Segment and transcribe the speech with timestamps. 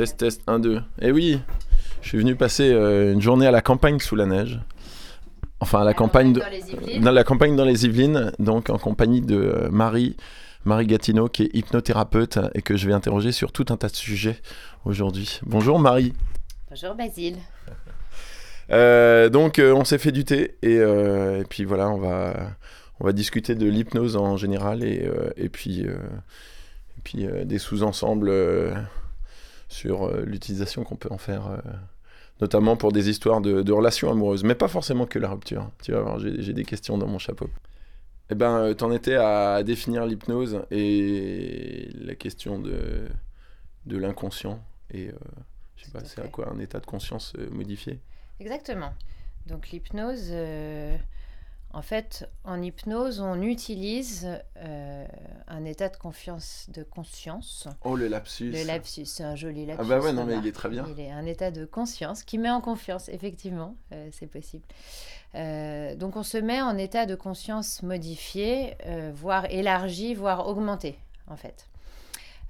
[0.00, 0.80] Test, test, 1, 2.
[1.02, 1.38] Eh oui,
[2.00, 4.58] je suis venu passer euh, une journée à la campagne sous la neige.
[5.60, 7.04] Enfin, à la campagne, de- dans les Yvelines.
[7.04, 10.16] dans la campagne dans les Yvelines, donc en compagnie de euh, Marie,
[10.64, 13.94] Marie Gatineau, qui est hypnothérapeute et que je vais interroger sur tout un tas de
[13.94, 14.38] sujets
[14.86, 15.38] aujourd'hui.
[15.44, 16.14] Bonjour Marie.
[16.70, 17.36] Bonjour Basile.
[18.70, 22.52] Euh, donc euh, on s'est fait du thé et, et puis voilà, on va,
[23.00, 25.06] on va discuter de l'hypnose en général et,
[25.36, 28.32] et puis, et puis des sous-ensembles
[29.70, 31.58] sur euh, l'utilisation qu'on peut en faire, euh,
[32.40, 35.70] notamment pour des histoires de, de relations amoureuses, mais pas forcément que la rupture.
[35.82, 37.48] Tu vas voir, j'ai des questions dans mon chapeau.
[38.30, 43.08] Eh ben, euh, t'en étais à définir l'hypnose et la question de,
[43.86, 45.12] de l'inconscient et euh,
[45.76, 48.00] je sais pas, c'est à quoi un état de conscience modifié?
[48.40, 48.92] Exactement.
[49.46, 50.96] Donc l'hypnose, euh,
[51.72, 55.06] en fait, en hypnose, on utilise euh,
[55.46, 57.68] un état de confiance, de conscience.
[57.84, 58.50] Oh le lapsus.
[58.50, 59.82] Le lapsus, c'est un joli lapsus.
[59.84, 60.84] Ah bah ouais, non, mais il est très bien.
[60.88, 64.64] Il est un état de conscience qui met en confiance, effectivement, euh, c'est possible.
[65.36, 68.76] Euh, donc on se met en état de conscience modifié,
[69.14, 71.68] voire élargi, voire augmenté, en fait.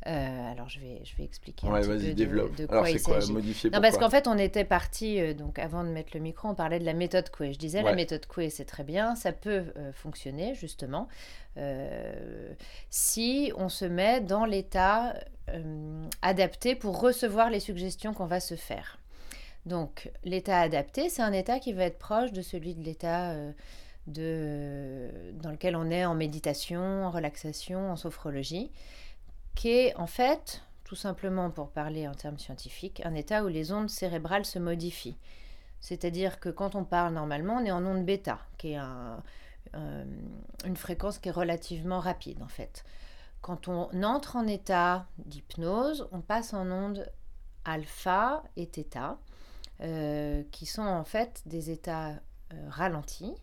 [0.07, 2.55] Euh, alors je vais, je vais expliquer un Ouais, petit peu de- développe.
[2.57, 3.19] de, Alors quoi il c'est quoi
[3.71, 6.55] Non, parce qu'en fait, on était parti, euh, donc avant de mettre le micro, on
[6.55, 7.53] parlait de la méthode Coué.
[7.53, 11.07] Je disais, la méthode Coué, c'est très bien, ça peut euh, fonctionner, justement,
[12.89, 15.15] si on se met dans l'état
[16.23, 18.99] adapté pour recevoir les suggestions qu'on va se faire.
[19.67, 23.35] Donc, l'état adapté, c'est un état qui va être proche de celui de l'état
[24.07, 28.71] de, dans lequel on est en méditation, en relaxation, en sophrologie,
[29.55, 33.73] qui est en fait, tout simplement pour parler en termes scientifiques, un état où les
[33.73, 35.19] ondes cérébrales se modifient.
[35.81, 39.23] C'est-à-dire que quand on parle normalement, on est en onde bêta, qui est un-
[40.65, 42.85] une fréquence qui est relativement rapide en fait.
[43.41, 47.09] Quand on entre en état d'hypnose, on passe en onde
[47.65, 49.19] alpha et theta,
[49.81, 52.11] euh, qui sont en fait des états
[52.53, 53.35] euh, ralentis,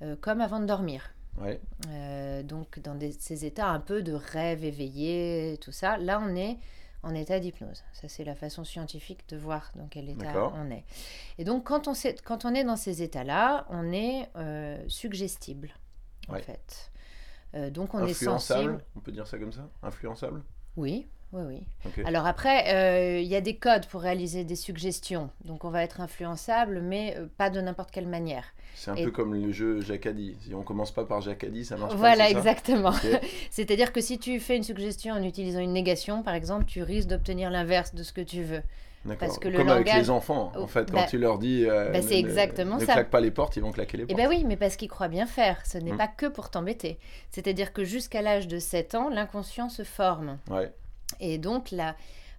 [0.00, 1.10] euh, comme avant de dormir.
[1.40, 1.60] Ouais.
[1.90, 6.34] Euh, donc dans des- ces états un peu de rêve éveillé, tout ça, là on
[6.36, 6.58] est
[7.02, 7.84] en état d'hypnose.
[7.92, 10.84] Ça c'est la façon scientifique de voir dans quel état on est.
[11.38, 15.70] Et donc quand on, sait- quand on est dans ces états-là, on est euh, suggestible
[16.28, 16.42] en Ouais.
[16.42, 16.90] fait.
[17.54, 18.84] Euh, donc on est Influençable, sensible.
[18.96, 19.68] on peut dire ça comme ça?
[19.82, 20.42] Influençable?
[20.76, 22.02] Oui, oui, oui.
[22.04, 25.30] Alors après, euh, il y a des codes pour réaliser des suggestions.
[25.44, 28.44] Donc on va être influençable, mais euh, pas de n'importe quelle manière.
[28.74, 30.36] C'est un et- peu comme le jeu Jacadi.
[30.40, 32.30] Si on commence pas par Jacadi, ça marche Voilà, pas.
[32.32, 32.38] ça?
[32.38, 32.92] exactement.
[33.50, 37.08] C'est-à-dire que si tu fais une suggestion en utilisant une négation, par exemple, tu risques
[37.08, 38.62] d'obtenir l'inverse de ce que tu veux.
[39.18, 41.64] Parce que le Comme avec les enfants, en Oh, fait, quand bah- tu leur dis
[41.66, 42.92] euh, bah, ne- c'est ne- exactement ne ça.
[42.94, 44.18] claque pas les portes, ils vont claquer les Eh portes.
[44.18, 45.64] bien oui, mais parce qu'ils croient bien faire.
[45.64, 45.96] Ce n'est Mm.
[45.98, 46.98] pas que pour t'embêter.
[47.30, 50.38] C'est-à-dire que jusqu'à l'âge de 7 ans, l'inconscient se forme.
[50.50, 50.70] Ouais.
[51.20, 51.96] Et donc la,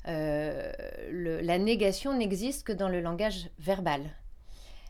[0.07, 0.71] euh,
[1.11, 4.01] le- la négation n'existe que dans le langage verbal.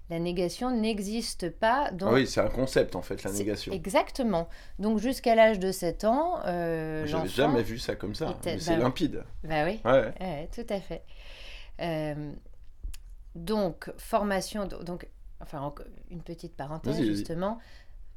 [0.10, 2.08] La négation n'existe pas dans...
[2.08, 3.72] Ah oui, c'est un concept en fait, la négation.
[3.72, 4.50] Exactement.
[4.80, 8.36] Donc jusqu'à l'âge de 7 ans, euh, J'avais jamais vu ça comme ça.
[8.44, 8.80] mais bah c'est oui.
[8.82, 9.24] limpide.
[9.44, 9.80] Bah oui.
[9.86, 10.14] Ouais, ouais.
[10.20, 11.04] Ouais, tout à fait.
[11.82, 12.32] Euh,
[13.36, 15.08] donc, formation, do- donc,
[15.42, 15.74] enfin,
[16.10, 17.60] une petite parenthèse, justement.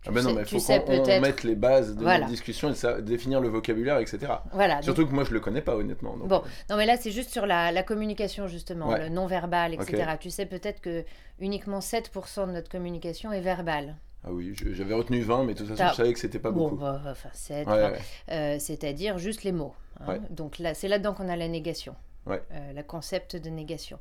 [0.02, 2.18] Tu Ah ben non, sais- mais tu faut sais qu'on mette les bases de Voilà.
[2.20, 4.32] notre discussion et ça, définir le vocabulaire, etc.
[4.52, 4.74] Voilà.
[4.76, 6.16] donc- Surtout que moi, je le connais pas, honnêtement.
[6.16, 8.98] donc, Bon, euh, non, mais là, c'est juste sur la, la communication, justement, Ouais.
[8.98, 10.04] le non-verbal, etc.
[10.18, 11.04] Tu sais peut-être que
[11.38, 13.94] uniquement 7% de notre communication est verbale.
[14.24, 16.50] Ah oui, j'avais retenu 20, mais de toute façon, T'as- je savais que c'était pas
[16.50, 16.76] bon, beaucoup.
[16.78, 17.98] bah, enfin, 7, Ouais, ouais.
[18.32, 19.74] euh, c'est-à-dire juste les mots.
[20.00, 20.18] hein.
[20.30, 21.94] Donc là, c'est là-dedans qu'on a la négation,
[22.28, 22.38] euh,
[22.74, 23.98] le concept de négation.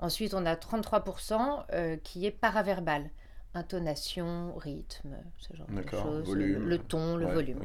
[0.00, 3.08] Ensuite, on a 33% euh, qui est paraverbal.
[3.54, 6.34] Intonation, rythme, ce genre de choses.
[6.34, 7.60] Le ton, le Ouais, volume.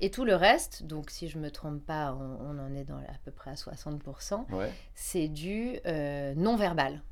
[0.00, 2.96] Et tout le reste, donc si je me trompe pas, on, on en est dans
[2.98, 4.70] à peu près à 60%, Ouais.
[4.94, 7.02] c'est du euh, non-verbal.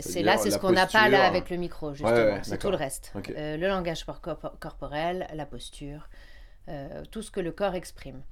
[0.00, 2.12] C'est là, c'est ce qu'on n'a pas là avec le micro, justement.
[2.12, 3.12] ouais, c'est tout le reste.
[3.36, 6.08] Euh, le langage por- corp- corporel, la posture,
[6.68, 8.22] euh, tout ce que le corps exprime.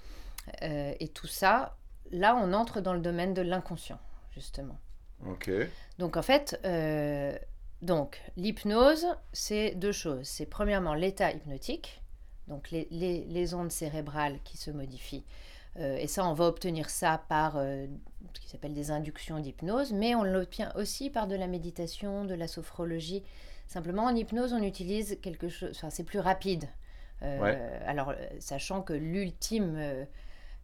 [0.63, 1.77] Et tout ça,
[2.13, 3.99] là, on entre dans le domaine de l'inconscient,
[4.33, 4.79] justement.
[5.99, 6.61] Donc, en fait,
[7.83, 10.27] donc l'hypnose, c'est deux choses.
[10.27, 12.03] C'est premièrement l'état hypnotique,
[12.49, 15.25] donc les, les- les ondes cérébrales qui se modifient.
[15.79, 17.87] Euh, et ça, on va obtenir ça par euh,
[18.35, 22.35] ce qui s'appelle des inductions d'hypnose, mais on l'obtient aussi par de la méditation, de
[22.35, 23.23] la sophrologie.
[23.67, 26.65] Simplement, en hypnose, on utilise quelque chose, enfin, c'est plus rapide.
[27.23, 27.59] Euh, Ouais.
[27.87, 29.77] Alors, sachant que l'ultime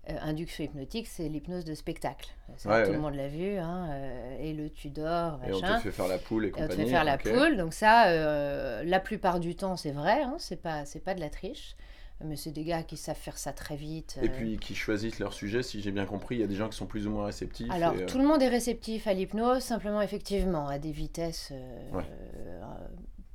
[0.08, 2.28] euh, euh, induction hypnotique, c'est l'hypnose de spectacle.
[2.56, 2.96] Ça, Ouais, tout ouais.
[2.96, 5.76] le monde l'a vu, hein, euh, et le Tudor, Et on machin.
[5.78, 6.76] te fait faire la poule et Et on compagnie.
[6.76, 10.36] te fait faire la poule, donc ça, euh, la plupart du temps, c'est vrai, hein,
[10.38, 11.76] c'est pas, c'est pas de la triche.
[12.24, 14.16] mais c'est des gars qui savent faire ça très vite.
[14.22, 14.32] Et euh.
[14.32, 16.76] puis qui choisissent leur sujet, si j'ai bien compris, il y a des gens qui
[16.78, 17.68] sont plus ou moins réceptifs.
[17.72, 21.48] Alors, et, euh, tout le monde est réceptif à l'hypnose, simplement, effectivement, à des vitesses
[21.52, 22.04] euh, Ouais.
[22.08, 22.60] euh,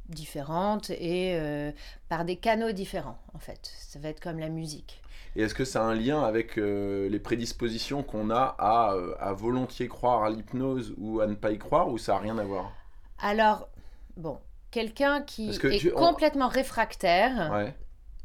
[0.09, 1.71] différentes et euh,
[2.07, 3.71] par des canaux différents, en fait.
[3.77, 5.01] Ça va être comme la musique.
[5.37, 9.13] Et est-ce que ça a un lien avec euh, les prédispositions qu'on a à, euh,
[9.19, 12.37] à volontiers croire à l'hypnose ou à ne pas y croire, ou ça n'a rien
[12.39, 12.73] à voir?
[13.19, 13.69] Alors,
[14.17, 14.39] bon,
[14.71, 17.75] quelqu'un qui que est tu- on- complètement réfractaire, Ouais.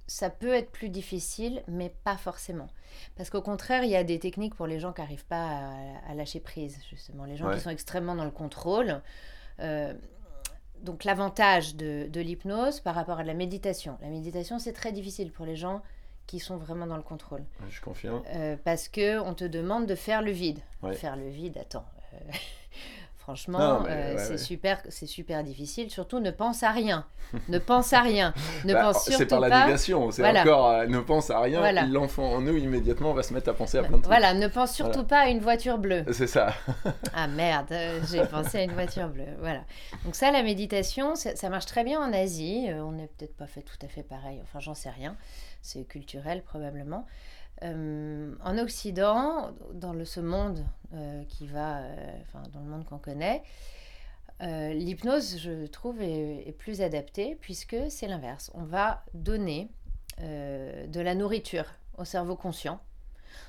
[0.07, 2.69] ça peut être plus difficile, mais pas forcément.
[3.17, 6.11] Parce qu'au contraire, il y a des techniques pour les gens qui n'arrivent pas à,
[6.11, 7.27] à lâcher prise, justement.
[7.27, 7.55] Les gens Ouais.
[7.57, 9.03] qui sont extrêmement dans le contrôle.
[9.61, 9.93] Euh,
[10.81, 13.99] donc l'avantage de, de l'hypnose par rapport à la méditation.
[14.01, 15.83] La méditation, c'est très difficile pour les gens
[16.27, 17.45] qui sont vraiment dans le contrôle.
[17.69, 18.23] Je confirme.
[18.35, 20.61] Euh, parce que on te demande de faire le vide.
[20.83, 20.95] Ouais.
[20.95, 21.87] Faire le vide, attends.
[23.23, 24.37] Franchement, euh, ouais, c'est ouais.
[24.39, 25.89] super, c'est super difficile.
[25.93, 27.07] Surtout, ne pense à rien.
[27.49, 28.35] ne pense à rien.
[28.65, 29.65] Ne Bah, pense c'est surtout par la pas.
[29.67, 30.41] négation, c'est Voilà.
[30.43, 31.87] encore euh, ne pense à rien, Voilà.
[31.87, 34.07] l'enfant en nous immédiatement va se mettre à penser à plein de trucs.
[34.07, 36.05] Voilà, ne pense surtout pas à une voiture bleue.
[36.11, 36.53] C'est ça.
[37.15, 39.37] Ah merde, euh, j'ai pensé à une voiture bleue.
[39.39, 39.61] Voilà.
[40.05, 42.67] Donc ça, la méditation, ça, ça marche très bien en Asie.
[42.75, 44.41] On n'est peut-être pas fait tout à fait pareil.
[44.43, 45.17] Enfin, j'en sais rien.
[45.61, 47.07] C'est culturel probablement.
[47.63, 50.65] Euh, en Occident, dans le, ce monde
[50.95, 53.43] euh, qui va, euh, enfin, dans le monde qu'on connaît,
[54.41, 58.51] l'hypnose, je trouve, est, est plus adaptée puisque c'est l'inverse.
[58.55, 59.71] On va donner
[60.19, 61.67] de la nourriture
[61.97, 62.81] au cerveau conscient.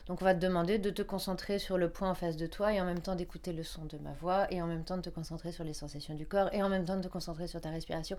[0.06, 2.74] Donc on va te demander de te concentrer sur le point en face de toi
[2.74, 5.02] et en même temps d'écouter le son de ma voix et en même temps de
[5.02, 7.60] te concentrer sur les sensations du corps et en même temps de te concentrer sur
[7.60, 8.18] ta respiration.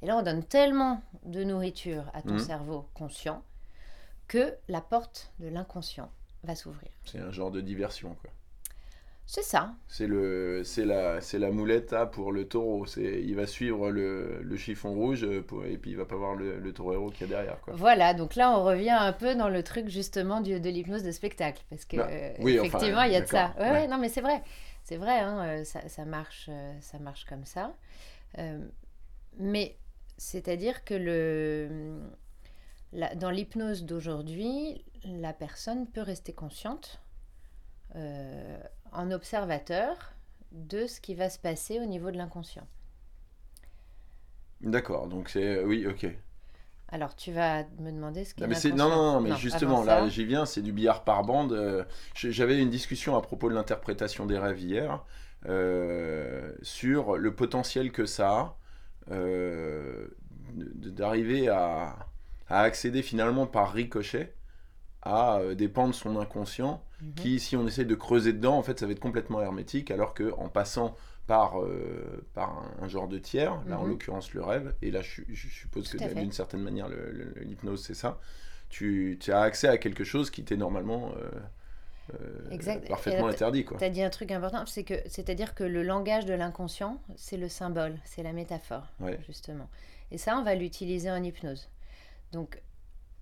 [0.00, 2.38] Et là on donne tellement de nourriture à ton Mhm.
[2.38, 3.42] cerveau conscient
[4.32, 6.10] que la porte de l'inconscient
[6.42, 6.90] va s'ouvrir.
[7.04, 8.30] C'est un genre de diversion, quoi.
[9.26, 9.74] C'est ça.
[9.88, 12.86] C'est le, c'est la, c'est la moulette pour le taureau.
[12.86, 16.16] C'est, il va suivre le, le chiffon rouge euh, pour- et puis il va pas
[16.16, 17.74] voir le, le taureau qu'il y a derrière, quoi.
[17.76, 21.10] Voilà, donc là on revient un peu dans le truc justement du- de l'hypnose de
[21.10, 23.54] spectacle parce que Bah, euh, oui, enfin, effectivement il y a de ça.
[23.58, 23.70] Ouais, ouais.
[23.72, 24.42] ouais, non mais c'est vrai,
[24.84, 26.50] c'est vrai, hein, euh, ça, ça marche,
[26.80, 27.72] ça marche comme ça.
[28.38, 28.58] Euh,
[29.38, 29.76] mais
[30.18, 32.00] c'est-à-dire que le,
[32.92, 37.00] la- dans l'hypnose d'aujourd'hui, la personne peut rester consciente
[37.96, 38.58] euh,
[38.92, 40.14] en observateur
[40.52, 42.66] de ce qui va se passer au niveau de l'inconscient.
[44.62, 46.06] D'accord, donc c'est, oui, ok.
[46.88, 49.34] Alors tu vas me demander ce qui Non, est mais c'est- non, non, non, mais
[49.34, 51.52] justement, là, j'y viens, c'est du billard par bande.
[51.52, 51.84] euh,
[52.14, 55.04] J'avais une discussion à propos de l'interprétation des rêves hier,
[55.46, 58.58] euh, sur le potentiel que ça a
[59.12, 60.08] euh,
[60.54, 61.96] d'arriver à,
[62.52, 64.34] à accéder finalement par ricochet
[65.02, 67.12] à euh, des pans de son inconscient Mhm.
[67.16, 70.14] qui, si on essaie de creuser dedans, en fait, ça va être complètement hermétique, alors
[70.14, 70.94] que en passant
[71.26, 72.50] par, euh, par
[72.80, 73.90] un, genre de tiers, là en Mhm.
[73.90, 76.88] l'occurrence le rêve, et là je, je suppose Tout que d'une certaine manière
[77.40, 78.18] l'hypnose c'est ça,
[78.68, 81.30] tu, tu as accès à quelque chose qui t'est normalement euh,
[82.20, 82.86] euh, Exact.
[82.88, 83.64] parfaitement là, interdit.
[83.64, 83.78] Quoi.
[83.78, 87.36] Tu as dit un truc important, c'est que c'est-à-dire que le langage de l'inconscient, c'est
[87.36, 89.18] le symbole, c'est la métaphore, Ouais.
[89.26, 89.68] justement.
[90.10, 91.68] Et ça, on va l'utiliser en hypnose.
[92.32, 92.60] Donc,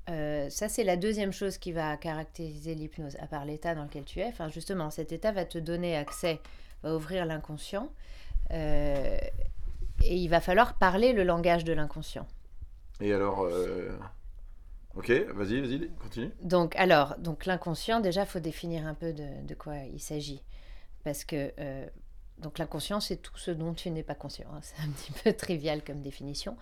[0.08, 4.04] euh, ça, c'est la deuxième chose qui va caractériser l'hypnose, à part l'état dans lequel
[4.04, 4.26] tu es.
[4.26, 6.40] Enfin, justement, cet état va te donner accès,
[6.82, 7.92] va ouvrir l'inconscient.
[8.52, 9.18] euh,
[10.02, 12.26] et il va falloir parler le langage de l'inconscient.
[13.00, 13.90] Et alors, euh,
[14.96, 16.30] ok, vas-y, vas-y, continue.
[16.42, 20.42] Donc, alors, donc l'inconscient, déjà, faut définir un peu de, de quoi il s'agit.
[21.04, 21.52] Parce que
[22.38, 24.48] donc l'inconscient, c'est tout ce dont tu n'es pas conscient.
[24.52, 24.60] hein.
[24.62, 26.56] C'est un petit peu trivial comme définition,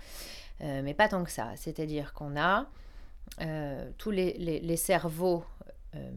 [0.62, 1.52] euh, mais pas tant que ça.
[1.56, 2.66] C'est-à-dire qu'on a
[3.42, 5.44] euh, tous les, les- les cerveaux
[5.94, 6.10] euh,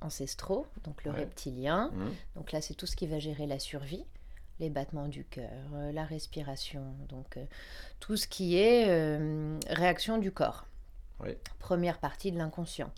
[0.00, 1.20] ancestraux, donc le Ouais.
[1.20, 1.90] reptilien.
[1.92, 2.10] Mhm.
[2.36, 4.04] Donc là, c'est tout ce qui va gérer la survie,
[4.60, 5.50] les battements du cœur,
[5.92, 7.38] la respiration, donc
[8.00, 9.18] tout ce qui est
[9.68, 10.66] réaction du corps.
[11.58, 12.90] Première partie de l'inconscient.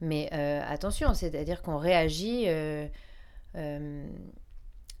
[0.00, 2.86] Mais attention, c'est-à-dire qu'on réagit, euh,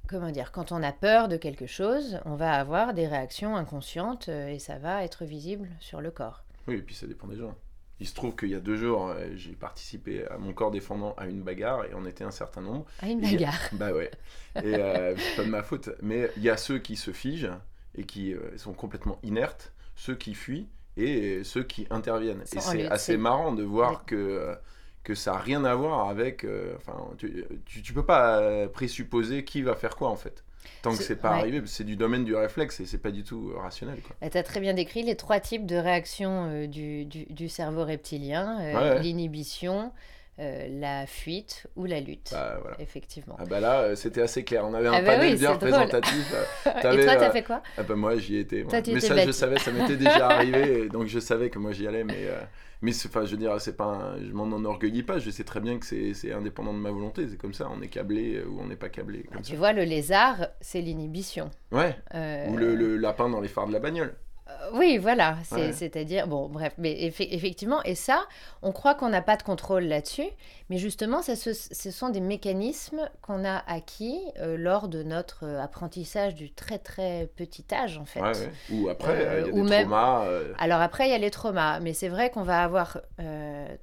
[0.08, 4.28] comment dire, quand on a peur de quelque chose, on va avoir des réactions inconscientes
[4.28, 6.44] euh, et ça va être visible sur le corps.
[6.68, 7.54] Oui, et puis ça dépend des gens.
[8.00, 11.14] Il se trouve qu'il y a deux jours, euh, j'ai participé à mon corps défendant
[11.16, 12.86] à une bagarre et on était un certain nombre.
[13.00, 13.60] Ah, une a- bagarre.
[13.72, 14.10] Bah ouais.
[14.56, 15.90] Et euh, c'est pas de ma faute.
[16.02, 17.52] Mais il y a ceux qui se figent
[17.94, 22.44] et qui euh, sont complètement inertes, ceux qui fuient et ceux qui interviennent.
[22.46, 23.98] Sans- Et c'est assez marrant de voir Ouais.
[24.06, 24.56] que,
[25.04, 26.44] que ça n'a rien à voir avec.
[26.44, 30.42] euh, Enfin, tu, tu, tu peux pas euh, présupposer qui va faire quoi en fait.
[30.82, 31.38] Tant que C'est- pas ouais.
[31.40, 34.00] arrivé, c'est du domaine du réflexe et c'est pas du tout euh, rationnel.
[34.00, 34.16] Quoi.
[34.30, 37.84] tu as très bien décrit les trois types de réactions euh, du, du- du cerveau
[37.84, 38.58] reptilien.
[38.60, 39.02] euh, Ouais, ouais.
[39.02, 39.92] L'inhibition,
[40.40, 42.30] euh, la fuite ou la lutte.
[42.32, 42.76] Bah, voilà.
[42.80, 43.36] Effectivement.
[43.38, 44.64] Ah bah là, euh, c'était assez clair.
[44.66, 46.34] On avait un Ah bah panel oui, bien représentatif.
[46.66, 48.64] Et toi, t'as euh, fait quoi Ah bah moi, j'y étais.
[48.64, 49.26] Toi, mais ça, bête.
[49.26, 52.02] je savais, ça m'était déjà arrivé, donc je savais que moi j'y allais.
[52.04, 52.40] Mais, euh,
[52.82, 55.18] mais enfin, je veux dire, c'est pas, un- je m'en enorgueillis pas.
[55.18, 57.26] Je sais très bien que c'est, indépendant de ma volonté.
[57.30, 57.70] C'est comme ça.
[57.72, 59.22] On est câblé ou on n'est pas câblé.
[59.32, 59.58] Comme Tu ça.
[59.58, 61.50] vois, le lézard, c'est l'inhibition.
[61.70, 61.96] Ouais.
[62.14, 64.14] Euh, Ou le, le lapin dans les phares de la bagnole.
[64.62, 65.72] Euh, Oui, voilà, Ouais.
[65.72, 68.24] c'est-à-dire, bon, bref, mais effe- effectivement, et ça,
[68.62, 70.26] on croit qu'on n'a pas de contrôle là-dessus,
[70.70, 75.44] mais justement, ça, ce, ce sont des mécanismes qu'on a acquis euh, lors de notre
[75.44, 78.20] euh, apprentissage du très très petit âge, en fait.
[78.20, 78.50] Ouais, ouais.
[78.72, 80.24] Ou après, euh, il y a ou des même- traumas.
[80.24, 82.98] euh, Alors après, il y a les traumas, mais c'est vrai qu'on va avoir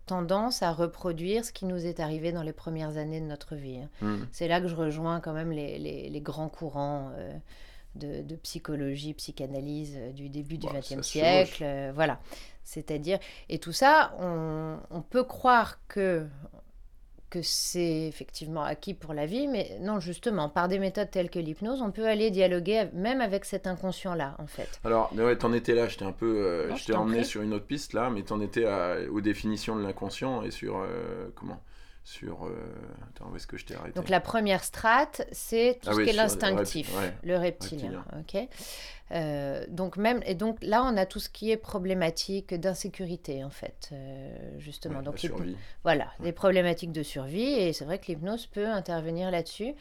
[0.06, 3.80] tendance à reproduire ce qui nous est arrivé dans les premières années de notre vie.
[3.80, 3.90] hein.
[4.02, 4.26] hmm.
[4.32, 7.12] C'est là que je rejoins quand même les, les- les grands courants
[7.96, 11.64] de, de psychologie, psychanalyse euh, du début du Bah, XXe siècle.
[11.64, 12.20] euh, voilà.
[12.64, 13.20] C'est-à-dire,
[13.50, 16.26] et tout ça, on, on peut croire que,
[17.30, 21.40] que c'est effectivement acquis pour la vie, mais non, justement, par des méthodes telles que
[21.40, 24.80] l'hypnose, on peut aller dialoguer même avec cet inconscient-là, en fait.
[24.84, 26.26] Alors, ouais, t'en étais là, j'étais un peu.
[26.46, 27.26] euh, Non, je t'ai emmené prie.
[27.26, 30.78] sur une autre piste là, mais t'en étais à- aux définitions de l'inconscient et sur.
[30.78, 31.62] euh, comment?
[32.04, 32.46] Sur.
[32.46, 32.56] euh,
[33.10, 35.98] Attends, où est-ce que je t'ai arrêté Donc la première strate, c'est tout Ah ce
[35.98, 38.04] oui, qui est l'instinctif, repti- ouais, le reptilien.
[38.20, 38.48] ok
[39.12, 43.50] Euh, donc même et donc là on a tout ce qui est problématique d'insécurité en
[43.50, 45.00] fait, euh, justement.
[45.00, 45.16] ouais, donc
[45.84, 49.74] voilà, des problématiques de survie et c'est vrai que l'hypnose peut intervenir là-dessus.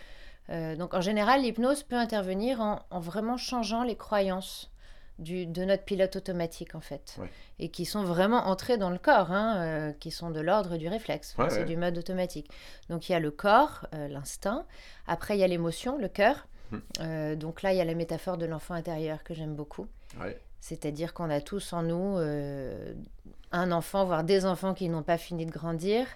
[0.79, 4.73] Donc en général, l'hypnose peut intervenir en, en vraiment changeant les croyances
[5.21, 7.29] du, de notre pilote automatique en fait, Ouais.
[7.59, 10.89] et qui sont vraiment entrées dans le corps, hein, euh, qui sont de l'ordre du
[10.89, 11.65] réflexe, Ouais, c'est ouais.
[11.67, 12.51] du mode automatique.
[12.89, 14.67] Donc il y a le corps, euh, l'instinct,
[15.07, 16.47] après il y a l'émotion, le cœur.
[16.73, 16.79] Hmm.
[17.01, 19.87] Euh, donc là il y a la métaphore de l'enfant intérieur que j'aime beaucoup.
[20.61, 22.19] C'est-à-dire qu'on a tous en nous
[23.53, 26.07] un enfant, voire des enfants qui n'ont pas fini de grandir,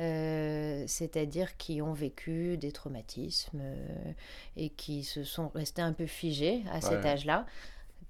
[0.00, 4.12] euh, c'est-à-dire qui ont vécu des traumatismes euh,
[4.56, 7.10] et qui se sont restés un peu figés à cet Ouais.
[7.10, 7.46] âge-là.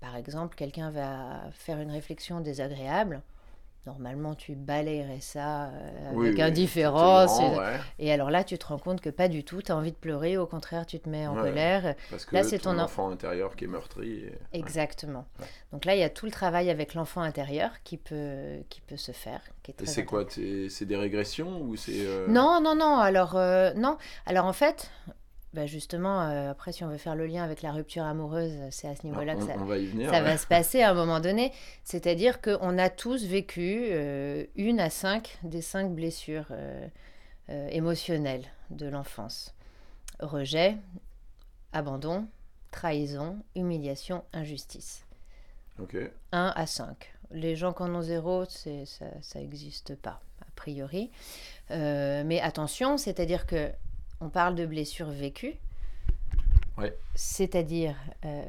[0.00, 3.20] Par exemple, quelqu'un va faire une réflexion désagréable.
[3.86, 7.40] Normalement, tu balayerais ça euh, avec oui, indifférence.
[7.40, 9.72] Et, grand, ouais, et alors là, tu te rends compte que pas du tout, tu
[9.72, 11.42] as envie de pleurer, au contraire, tu te mets en Ouais.
[11.42, 11.94] colère.
[12.10, 14.24] parce que là, c'est ton ton en- enfant intérieur qui est meurtri.
[14.26, 14.38] et-.
[14.58, 15.26] Exactement.
[15.40, 15.46] Ouais.
[15.72, 18.98] Donc là, il y a tout le travail avec l'enfant intérieur qui peut, qui peut
[18.98, 19.40] se faire.
[19.62, 21.92] Qui est Et c'est quoi C'est c'est des régressions ou c'est.
[22.06, 22.98] euh, Non, non, non.
[22.98, 23.96] Alors, euh, non.
[24.26, 24.90] Alors, en fait,
[25.58, 28.86] bah, justement, euh, après, si on veut faire le lien avec la rupture amoureuse, c'est
[28.86, 30.08] à ce niveau-là que on, ça, on va y venir.
[30.08, 30.22] ça ouais.
[30.22, 31.52] va se passer à un moment donné.
[31.82, 36.86] C'est-à-dire qu'on a tous vécu euh, une à cinq des cinq blessures euh,
[37.50, 39.52] euh, émotionnelles de l'enfance.
[40.20, 40.76] Rejet,
[41.72, 42.28] abandon,
[42.70, 45.06] trahison, humiliation, injustice.
[45.80, 45.96] Ok.
[46.30, 47.14] 1 à 5.
[47.32, 51.10] Les gens qui en ont 0, c'est, ça n'existe pas, a priori.
[51.72, 53.72] Euh, mais attention, c'est-à-dire que
[54.20, 55.54] on parle de blessures vécues.
[56.76, 56.96] Ouais.
[57.14, 58.44] C'est-à-dire euh,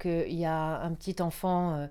[0.00, 1.86] qu'il y a un petit enfant, euh,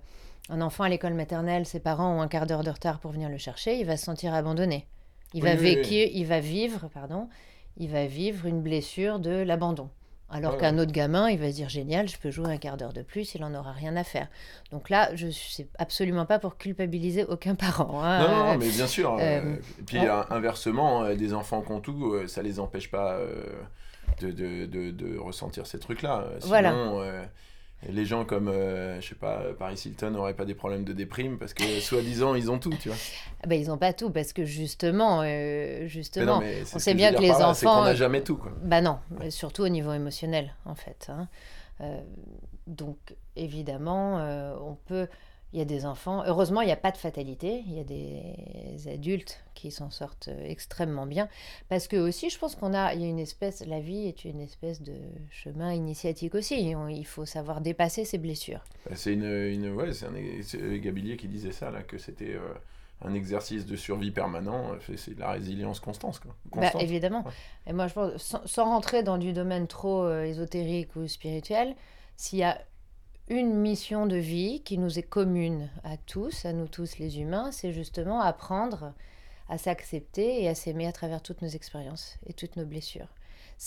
[0.50, 3.30] un enfant à l'école maternelle, ses parents ont un quart d'heure de retard pour venir
[3.30, 4.88] le chercher, il va se sentir abandonné.
[5.34, 5.76] Il, Oui, va, oui, oui.
[5.76, 7.30] vécu- il va vivre, pardon,
[7.78, 9.90] il va vivre une blessure de l'abandon.
[10.34, 12.78] Alors Ouais, qu'un autre gamin, il va se dire génial, je peux jouer un quart
[12.78, 14.28] d'heure de plus, il en aura rien à faire.
[14.72, 18.02] Donc là, je sais absolument pas pour culpabiliser aucun parent.
[18.04, 18.20] hein.
[18.20, 19.14] Non, non, non, mais bien sûr.
[19.16, 19.98] euh, euh, et puis
[20.30, 23.20] inversement, euh, des enfants qui ont tout, ça les empêche pas
[24.22, 26.26] de, de, de, de ressentir ces trucs-là.
[26.40, 26.76] Sinon, Voilà.
[27.84, 30.84] Euh, les gens comme, euh, je sais pas, euh, Paris Hilton n'auraient pas des problèmes
[30.84, 32.98] de déprime parce que soi-disant ils ont tout, tu vois.
[33.44, 35.26] ah ben, ils n'ont pas tout parce que justement, euh,
[35.82, 37.96] Mais justement, non, mais c'est on sait bien que les là, c'est qu'on enfants- n'a
[37.96, 38.52] jamais tout, quoi.
[38.64, 41.08] Bah non, surtout au niveau émotionnel, en fait.
[41.10, 41.28] hein.
[41.82, 42.00] Euh,
[42.68, 42.98] donc,
[43.36, 45.08] évidemment, euh, on peut.
[45.54, 46.24] Il y a des enfants.
[46.26, 47.64] Heureusement, il n'y a pas de fatalité.
[47.68, 51.28] Il y a des adultes qui s'en sortent euh, extrêmement bien.
[51.68, 52.94] Parce que aussi, je pense qu'on a.
[52.94, 53.66] Il y a une espèce.
[53.68, 54.94] La vie est une espèce de
[55.30, 56.74] chemin initiatique aussi.
[56.76, 58.64] On- il faut savoir dépasser ses blessures.
[58.90, 62.34] Bah, C'est une, une, ouais, c'est un, c'est Gabilier qui disait ça là, que c'était
[62.36, 62.54] euh,
[63.04, 64.72] un exercice de survie permanent.
[64.96, 66.34] C'est- de la résilience constante, quoi.
[66.56, 67.24] Bah, évidemment.
[67.26, 67.32] Ouais.
[67.68, 71.76] Et moi, je pense, sans, sans rentrer dans du domaine trop euh, ésotérique ou spirituel,
[72.16, 72.58] s'il y a
[73.32, 77.52] une mission de vie qui nous est commune à tous, à nous tous les humains,
[77.52, 78.94] c'est justement apprendre
[79.48, 83.08] à s'accepter et à s'aimer à travers toutes nos expériences et toutes nos blessures.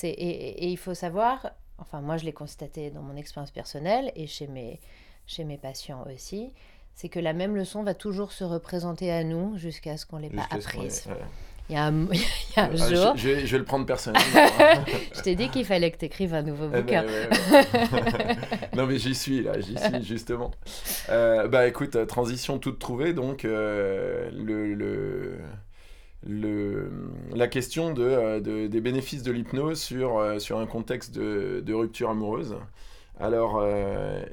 [0.03, 4.13] Et, et- et il faut savoir, enfin moi je l'ai constaté dans mon expérience personnelle
[4.17, 4.81] et chez mes,
[5.27, 6.53] chez mes patients aussi,
[6.95, 10.29] c'est que la même leçon va toujours se représenter à nous jusqu'à ce qu'on l'ait
[10.31, 11.05] pas apprise.
[11.71, 12.21] Il y a un, il
[12.57, 14.49] y a un Ah, jour, je, je vais, je vais le prendre personnellement.
[15.15, 17.05] je t'ai dit qu'il fallait que tu écrives un nouveau Eh ben, bouquin.
[17.05, 18.37] ouais, ouais.
[18.77, 20.51] non mais j'y suis là, j'y suis justement.
[21.09, 25.39] Euh, bah écoute, euh, transition toute trouvée donc euh, le, le,
[26.27, 26.91] le,
[27.35, 32.57] la question de, des bénéfices de l'hypnose sur, sur un contexte de, de rupture amoureuse.
[33.21, 33.65] Alors,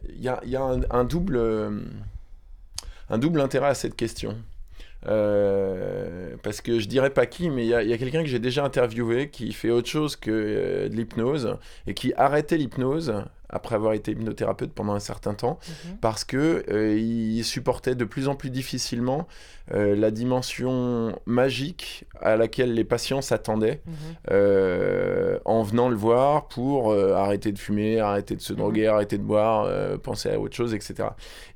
[0.09, 1.39] il y a, y a un, un, double,
[3.09, 4.37] un double intérêt à cette question.
[5.07, 8.39] Euh, parce que je dirais pas qui, mais il y a, a quelqu'un que j'ai
[8.39, 13.13] déjà interviewé qui fait autre chose que de l'hypnose et qui arrêtait l'hypnose
[13.51, 15.97] après avoir été hypnothérapeute pendant un certain temps, mhm.
[15.99, 19.27] parce que euh, il supportait de plus en plus difficilement
[19.73, 23.93] euh, la dimension magique à laquelle les patients s'attendaient mhm.
[24.31, 28.59] euh, en venant le voir pour arrêter de fumer, arrêter de se mhm.
[28.59, 31.09] droguer, arrêter de boire, penser à autre chose, etc.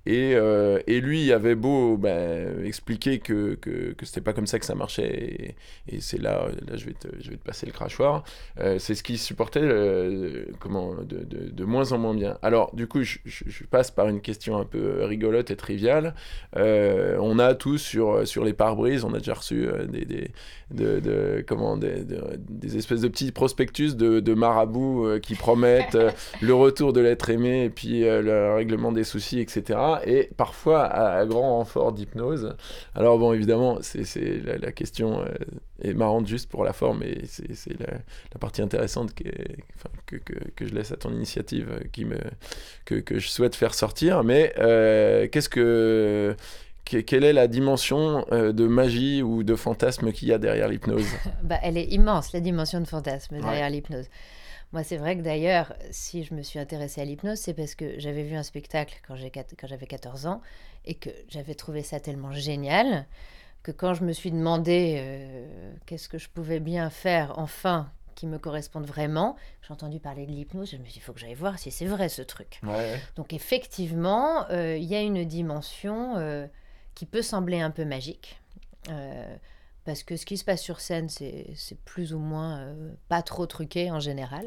[0.06, 4.66] Et, et lui avait beau ben, expliquer que, que, que c'était pas comme ça que
[4.66, 5.56] ça marchait,
[5.88, 8.24] et, c'est là, là je, vais te, je vais te passer le crachoir,
[8.78, 9.62] c'est ce qu'il supportait
[10.60, 12.38] comment, de, de, de moins en moins bien.
[12.42, 13.18] Alors, du coup, je,
[13.70, 16.14] passe par une question un peu rigolote et triviale.
[16.56, 20.32] Euh, on a tous sur, sur les pare-brises, on a déjà reçu euh, des, des,
[20.72, 25.98] de, comment, des, des, espèces de petits prospectus de, de marabouts euh, qui promettent
[26.42, 29.80] le retour de l'être aimé et puis le règlement des soucis, etc.
[30.06, 32.56] Et parfois à, grand renfort d'hypnose.
[32.96, 35.24] Alors, bon, évidemment, c'est la, la, question
[35.82, 37.94] est marrante juste pour la forme et c'est la,
[38.34, 39.30] la, partie intéressante que,
[40.06, 40.18] que,
[40.56, 42.18] que, je laisse à ton initiative qui me,
[42.86, 44.24] que, que je souhaite faire sortir.
[44.24, 46.36] Mais euh, qu'est-ce que
[46.86, 51.08] quelle est la dimension euh, de magie ou de fantasme qu'il y a derrière l'hypnose?
[51.44, 54.06] Bah, Elle est immense, la dimension de fantasme derrière l'hypnose.
[54.72, 57.98] Moi, c'est vrai que d'ailleurs, si je me suis intéressée à l'hypnose, c'est parce que
[57.98, 60.42] j'avais vu un spectacle quand j'avais 14 ans
[60.86, 63.06] et que j'avais trouvé ça tellement génial
[63.64, 68.28] que quand je me suis demandé euh, qu'est-ce que je pouvais bien faire enfin qui
[68.28, 71.20] me corresponde vraiment, j'ai entendu parler de l'hypnose, je me suis dit, il faut que
[71.20, 72.60] j'aille voir si c'est vrai ce truc.
[73.16, 76.48] Donc effectivement, euh, il y a une dimension euh,
[76.96, 78.40] qui peut sembler un peu magique.
[79.86, 82.74] parce que ce qui se passe sur scène, c'est plus ou moins
[83.08, 84.46] pas trop truqué en général.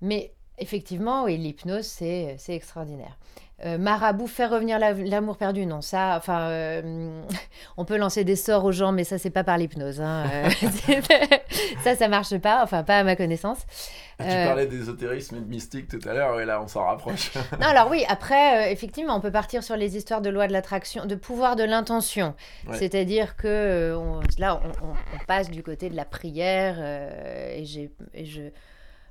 [0.00, 3.16] mais effectivement, oui, l'hypnose, c'est extraordinaire.
[3.66, 7.22] Euh, marabout, faire revenir l'amour perdu, non, ça, enfin, euh,
[7.76, 10.00] on peut lancer des sorts aux gens, mais ça, c'est pas par l'hypnose.
[10.00, 10.48] Hein, euh,
[11.82, 13.58] ça, ça marche pas, enfin, pas à ma connaissance.
[14.20, 17.32] Tu parlais d'ésotérisme et de mystique tout à l'heure, et là, on s'en rapproche.
[17.60, 21.06] non, alors oui, après, effectivement, on peut partir sur les histoires de loi de l'attraction,
[21.06, 22.34] de pouvoir de l'intention.
[22.72, 23.98] C'est-à-dire que
[24.38, 27.64] là, on, passe du côté de la prière, et,
[28.14, 28.42] et je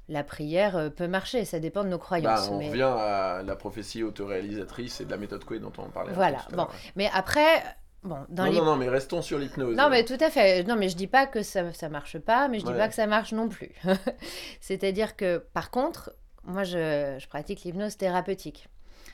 [0.09, 2.49] la prière euh, peut marcher, ça dépend de nos croyances.
[2.49, 6.13] Bah, on revient à la prophétie autoréalisatrice et de la méthode Coué dont on parlait.
[6.13, 6.67] Voilà, bon.
[6.95, 7.63] Mais après,
[8.03, 9.75] Bon, dans non, non, non, mais restons sur l'hypnose.
[9.75, 10.63] Non, mais tout à fait.
[10.63, 12.93] Non, mais je dis pas que ça ne marche pas, mais je dis pas que
[12.93, 13.71] ça marche non plus.
[14.61, 18.69] C'est-à-dire que, par contre, moi, je, je pratique l'hypnose thérapeutique.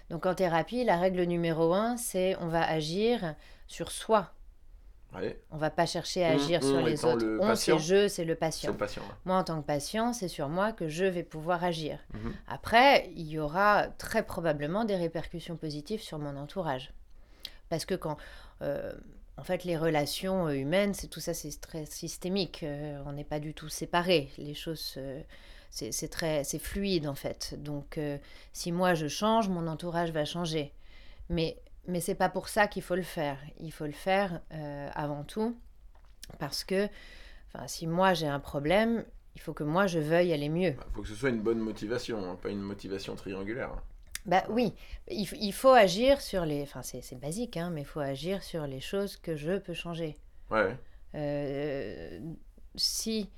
[0.10, 3.36] Donc, en thérapie, la règle numéro un, c'est on va agir
[3.68, 4.34] sur soi
[5.52, 7.26] on va pas chercher à agir sur les autres.
[7.42, 8.76] On, c'est je, c'est le patient.
[9.26, 12.00] Moi, en tant que patient, c'est sur moi que je vais pouvoir agir.
[12.14, 12.34] Mhm.
[12.48, 16.94] Après, il y aura très probablement des répercussions positives sur mon entourage.
[17.70, 18.18] Parce que quand...
[18.62, 18.94] Euh,
[19.36, 22.62] en fait, les relations humaines, c'est tout ça, c'est très systémique.
[22.62, 24.30] Euh, on n'est pas du tout séparés.
[24.38, 25.00] Les choses,
[25.74, 27.56] c'est très, c'est fluide en fait.
[27.58, 28.18] Donc, euh,
[28.52, 30.72] si moi je change, mon entourage va changer.
[31.30, 33.38] Mais mais c'est pas pour ça qu'il faut le faire.
[33.60, 35.56] Il faut le faire euh, avant tout
[36.40, 36.88] parce que
[37.68, 40.70] si moi j'ai un problème, il faut que moi je veuille aller mieux.
[40.70, 43.72] Il bah, faut que ce soit une bonne motivation, hein, pas une motivation triangulaire.
[44.26, 44.74] Bah oui,
[45.10, 46.62] il, faut agir sur les.
[46.62, 50.18] Enfin, c'est basique, hein, mais il faut agir sur les choses que je peux changer.
[50.50, 50.78] Ouais.
[51.16, 52.20] Euh,
[52.76, 53.30] si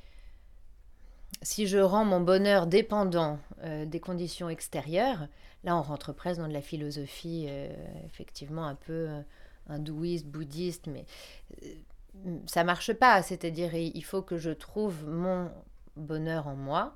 [1.41, 5.27] si je rends mon bonheur dépendant euh, des conditions extérieures,
[5.65, 7.69] là on rentre presque dans de la philosophie euh,
[8.05, 9.21] effectivement un peu euh,
[9.67, 11.05] hindouiste, bouddhiste, mais
[12.45, 13.21] ça marche pas.
[13.21, 15.51] C'est-à-dire il faut que je trouve mon
[15.97, 16.95] bonheur en moi.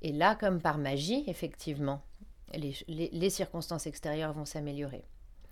[0.00, 2.02] Et là, comme par magie, effectivement,
[2.54, 5.04] les, circonstances extérieures vont s'améliorer.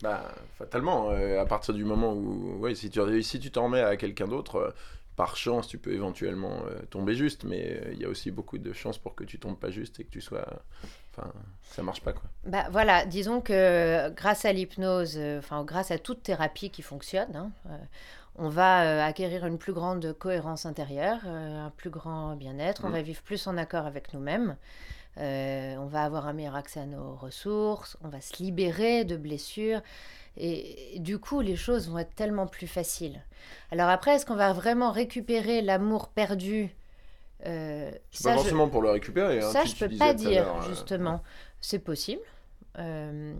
[0.03, 3.97] Bah, fatalement, à partir du moment où, ouais, si tu si tu t'en remets à
[3.97, 4.75] quelqu'un d'autre,
[5.21, 8.57] par chance, tu peux éventuellement euh, tomber juste, mais euh, il y a aussi beaucoup
[8.57, 10.47] de chances pour que tu tombes pas juste et que tu sois.
[11.13, 12.23] Enfin, ça marche pas, quoi.
[12.45, 17.35] Bah voilà, disons que grâce à l'hypnose, euh, enfin, grâce à toute thérapie qui fonctionne,
[17.35, 17.51] hein,
[18.37, 22.93] on va acquérir une plus grande cohérence intérieure, un plus grand bien-être, on mm.
[22.93, 24.57] va vivre plus en accord avec nous-mêmes.
[25.17, 29.83] on va avoir un meilleur accès à nos ressources, on va se libérer de blessures.
[30.37, 33.21] Et, du coup, les choses vont être tellement plus faciles.
[33.71, 36.75] Alors après, est-ce qu'on va vraiment récupérer l'amour perdu
[37.47, 37.91] euh,
[38.23, 39.41] pas forcément pour le récupérer.
[39.41, 41.23] Hein, ça, je peux pas dire, euh, justement.
[41.61, 42.23] C'est possible.
[42.79, 43.35] Euh,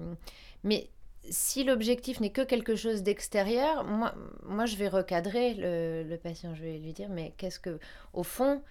[0.65, 0.89] mais
[1.29, 6.55] si l'objectif n'est que quelque chose d'extérieur, moi, moi, je vais recadrer le, le patient.
[6.55, 7.79] Je vais lui dire, mais qu'est-ce que,
[8.13, 8.63] au fond,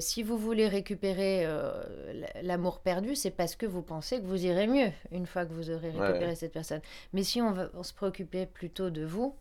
[0.00, 1.46] si vous voulez récupérer
[2.42, 5.70] l'amour perdu, c'est parce que vous pensez que vous irez mieux une fois que vous
[5.70, 6.80] aurez récupéré cette personne.
[7.12, 9.34] Mais si on, va, on se préoccupait plutôt de vous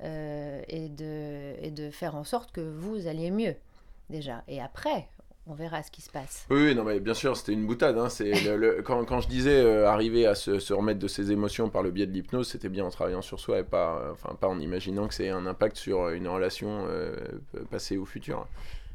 [0.00, 3.56] et, de, et de faire en sorte que vous alliez mieux
[4.10, 4.42] déjà.
[4.48, 5.08] Et après,
[5.46, 6.46] on verra ce qui se passe.
[6.50, 7.98] Oui, non, mais bien sûr, c'était une boutade.
[7.98, 8.08] Hein.
[8.08, 11.82] C'est le, quand, quand, je disais arriver à se, se, remettre de ses émotions par
[11.82, 14.60] le biais de l'hypnose, c'était bien en travaillant sur soi et pas, enfin, pas en
[14.60, 16.86] imaginant que c'est un impact sur une relation
[17.70, 18.46] passée ou future.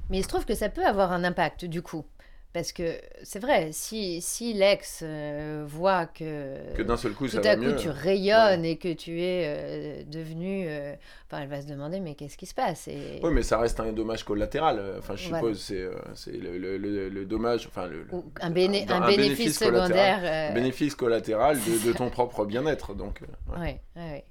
[0.09, 2.05] Mais il se trouve que ça peut avoir un impact du coup.
[2.53, 7.37] Parce que c'est vrai, si, si l'ex euh, voit que, que d'un seul coup, tout
[7.43, 10.65] à coup tu rayonnes et que tu es euh, devenu.
[10.67, 10.93] Euh,
[11.25, 13.19] enfin, elle va se demander mais qu'est-ce qui se passe et...
[13.23, 14.79] Oui, mais ça reste un dommage collatéral.
[14.99, 17.65] Enfin, je suppose c'est c'est le, le, le, dommage.
[17.65, 18.05] Enfin, le,
[18.39, 20.53] un, béné un, bénéfice, secondaire.
[20.53, 22.93] Bénéfice collatéral de, de ton propre bien-être.
[22.93, 23.21] Donc,
[23.59, 23.81] ouais.
[23.95, 24.25] Ouais,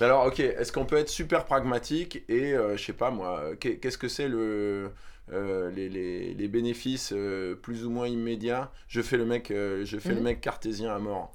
[0.00, 4.08] Alors, ok, est-ce qu'on peut être super pragmatique et, je sais pas moi, qu'est-ce que
[4.08, 4.90] c'est le
[5.32, 8.72] euh, les, les, les, bénéfices euh, plus ou moins immédiats.
[8.88, 10.24] Je fais le mec, euh, je fais le mhm.
[10.24, 11.32] mec cartésien à mort.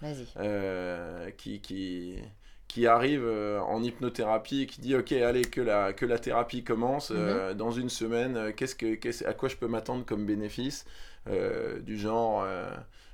[1.37, 2.15] qui, qui,
[2.67, 7.11] qui arrive en hypnothérapie et qui dit ok allez que la, que la thérapie commence
[7.11, 7.53] mhm.
[7.53, 10.85] dans une semaine qu'est-ce que à quoi je peux m'attendre comme bénéfice
[11.85, 12.45] du genre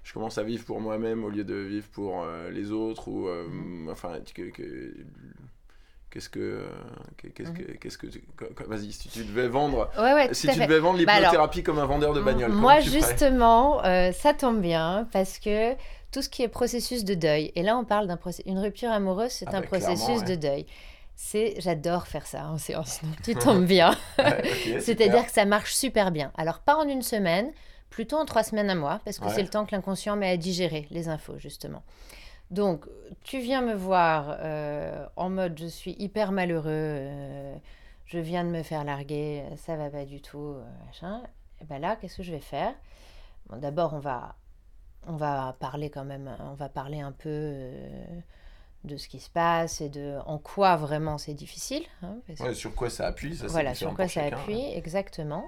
[0.03, 3.89] je commence à vivre pour moi-même au lieu de vivre pour les autres ou mhm.
[3.91, 4.95] enfin que, que
[6.11, 6.65] Qu'est-ce que,
[7.33, 8.07] qu'est-ce que, qu'est-ce que,
[8.67, 9.89] vas-y, si tu devais vendre,
[10.33, 12.51] si tu devais vendre bah l'hypnothérapie comme un vendeur de bagnole.
[12.51, 15.73] Moi, justement, euh, ça tombe bien parce que
[16.11, 19.31] tout ce qui est processus de deuil, et là, on parle d'un une rupture amoureuse,
[19.31, 20.65] c'est ah un bah, processus de deuil.
[21.15, 23.95] C'est, j'adore faire ça en séance, donc tu tombes bien.
[24.81, 26.33] C'est-à-dire que ça marche super bien.
[26.35, 27.51] Alors, pas en une semaine,
[27.89, 30.35] plutôt en trois semaines à mois, parce que c'est le temps que l'inconscient met à
[30.35, 31.83] digérer les infos, justement.
[32.51, 32.85] Donc,
[33.23, 37.55] tu viens me voir euh, en mode je suis hyper malheureux, euh,
[38.05, 41.23] je viens de me faire larguer, ça va pas du tout, euh, machin.
[41.61, 42.73] Et ben là, qu'est-ce que je vais faire?
[43.47, 44.35] Bon, D'abord, on va,
[45.07, 47.71] on va parler quand même, on va parler un peu
[48.83, 51.85] de ce qui se passe et de en quoi vraiment c'est difficile.
[52.03, 52.17] Hein,
[52.53, 55.45] sur quoi ça appuie, ça Voilà, sur quoi ça appuie, exactement.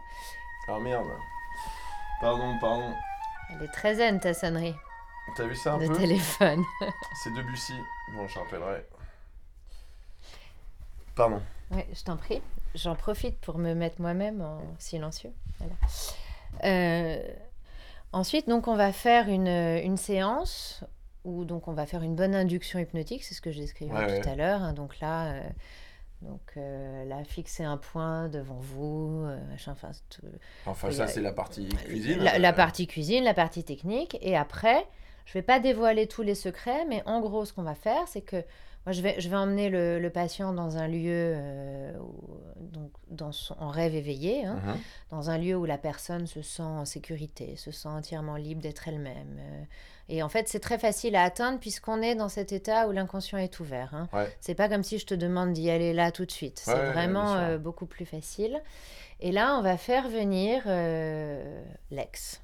[0.69, 1.05] Ah merde.
[2.21, 2.93] Pardon, pardon.
[3.49, 4.75] Elle est très zen ta sonnerie.
[5.35, 6.63] T'as vu ça un de peu téléphone.
[7.23, 7.73] C'est Debussy.
[8.15, 8.85] Bon, je rappellerai.
[11.15, 11.41] Pardon.
[11.71, 12.41] Oui, je t'en prie.
[12.75, 15.31] J'en profite pour me mettre moi-même en silencieux.
[16.63, 17.21] Euh,
[18.11, 20.83] ensuite, donc, on va faire une, une, séance
[21.23, 24.29] où donc on va faire une bonne induction hypnotique, c'est ce que j'ai décrivais tout
[24.29, 24.61] à l'heure.
[24.61, 24.73] Hein.
[24.73, 25.41] donc là, euh,
[26.21, 29.91] donc euh, là, fixer un point devant vous, enfin,
[30.65, 32.19] enfin ça c'est la partie cuisine.
[32.19, 34.85] La, la, partie cuisine, la partie technique, et après,
[35.25, 38.07] je ne vais pas dévoiler tous les secrets, mais en gros, ce qu'on va faire,
[38.07, 38.43] c'est que
[38.85, 41.93] moi, je vais, je vais emmener le, patient dans un lieu, euh,
[42.59, 44.75] donc dans son, en rêve éveillé, hein, mhm.
[45.09, 48.85] dans un lieu où la personne se sent en sécurité, se sent entièrement libre d'être
[48.85, 49.39] elle-même.
[49.39, 49.63] Euh.
[50.09, 53.37] et en fait, c'est très facile à atteindre puisqu'on est dans cet état où l'inconscient
[53.37, 53.95] est ouvert.
[53.95, 54.09] Hein.
[54.41, 56.59] C'est pas comme si je te demande d'y aller là tout de suite.
[56.59, 58.61] c'est vraiment euh, beaucoup plus facile.
[59.21, 60.63] Et là, on va faire venir
[61.89, 62.41] l'ex.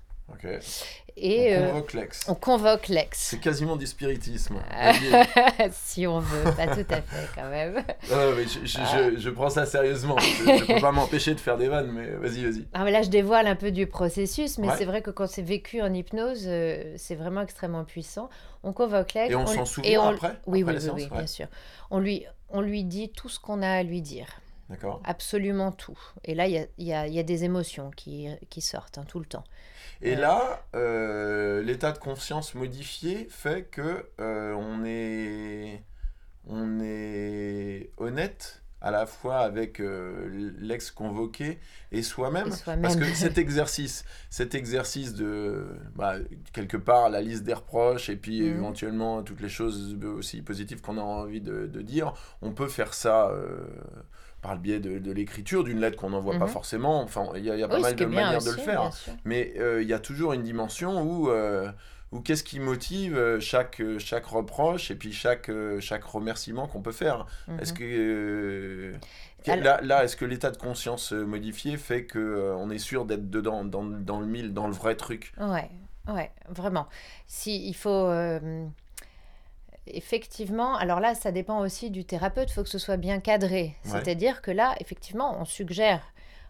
[1.22, 2.30] Et, on euh, convoque l'ex.
[2.30, 3.20] On convoque l'ex.
[3.20, 4.58] C'est quasiment du spiritisme.
[5.72, 7.84] si on veut, pas tout à fait quand même.
[8.10, 10.18] mais je, je, je, prends ça sérieusement.
[10.18, 12.65] Je ne peux pas m'empêcher de faire des vannes, mais vas-y, vas-y.
[12.74, 15.42] Ah, mais là, je dévoile un peu du processus, mais c'est vrai que quand c'est
[15.42, 18.30] vécu en hypnose, euh, c'est vraiment extrêmement puissant.
[18.63, 19.32] On convoque l'ex.
[19.32, 21.48] Et on, s'en souvient après Oui, oui, oui, bien sûr.
[21.92, 24.39] On lui, on lui dit tout ce qu'on a à lui dire.
[24.70, 25.02] D'accord.
[25.04, 25.98] Absolument tout.
[26.24, 29.06] Et là, il y a, y, a, y a, des émotions qui, qui sortent hein,
[29.08, 29.44] tout le temps.
[30.01, 35.83] Et là, euh, l'état de conscience modifié fait que euh, on, est,
[36.47, 41.59] on est honnête à la fois avec euh, l'ex convoqué
[41.91, 42.47] et soi-même.
[42.65, 46.15] Parce que cet exercice cet exercice de bah,
[46.53, 48.55] quelque part la liste des reproches et puis mhm.
[48.55, 52.93] éventuellement toutes les choses aussi positives qu'on a envie de, de, dire on peut faire
[52.93, 53.33] ça
[54.41, 56.52] par le biais de, l'écriture, d'une lettre qu'on n'envoie pas mhm.
[56.52, 57.02] forcément.
[57.02, 58.91] Enfin, il y a, pas mal de manières de le faire.
[59.25, 61.71] Mais euh, il y a toujours une dimension où, euh,
[62.12, 66.91] où qu'est-ce qui motive euh, chaque, chaque reproche et puis chaque, chaque remerciement qu'on peut
[66.91, 67.25] faire.
[67.60, 67.78] Est-ce mhm.
[67.78, 68.93] que.
[69.47, 73.63] Là, là est-ce que l'état de conscience modifié fait qu'on on est sûr d'être dedans,
[73.63, 75.34] dans, dans, le mille, dans le vrai truc?
[75.39, 75.69] Ouais,
[76.08, 76.88] ouais, vraiment.
[77.28, 78.10] Si, il faut
[79.95, 83.75] effectivement, alors là, ça dépend aussi du thérapeute, il faut que ce soit bien cadré.
[83.84, 86.02] C'est-à-dire que là, effectivement, on suggère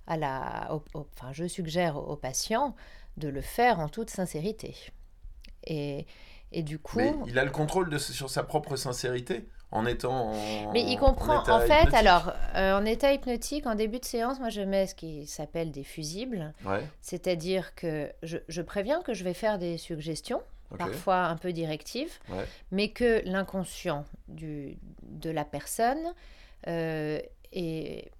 [0.08, 2.76] à la, enfin, je suggère au patient
[3.18, 4.76] de le faire en toute sincérité.
[5.66, 6.08] Et,
[6.52, 6.98] Et du coup.
[6.98, 10.32] Mais il a le contrôle de, sur sa propre sincérité en étant.
[10.32, 11.44] En, mais il comprend.
[11.48, 14.96] En, fait, alors, euh, en état hypnotique, en début de séance, moi je mets ce
[14.96, 16.54] qui s'appelle des fusibles.
[16.66, 16.84] Ouais.
[17.02, 20.42] C'est-à-dire que je, je, préviens que je vais faire des suggestions.
[20.78, 22.46] Parfois un peu directives, ouais.
[22.72, 26.14] mais que l'inconscient de la personne
[26.68, 27.20] euh,
[27.52, 28.12] est,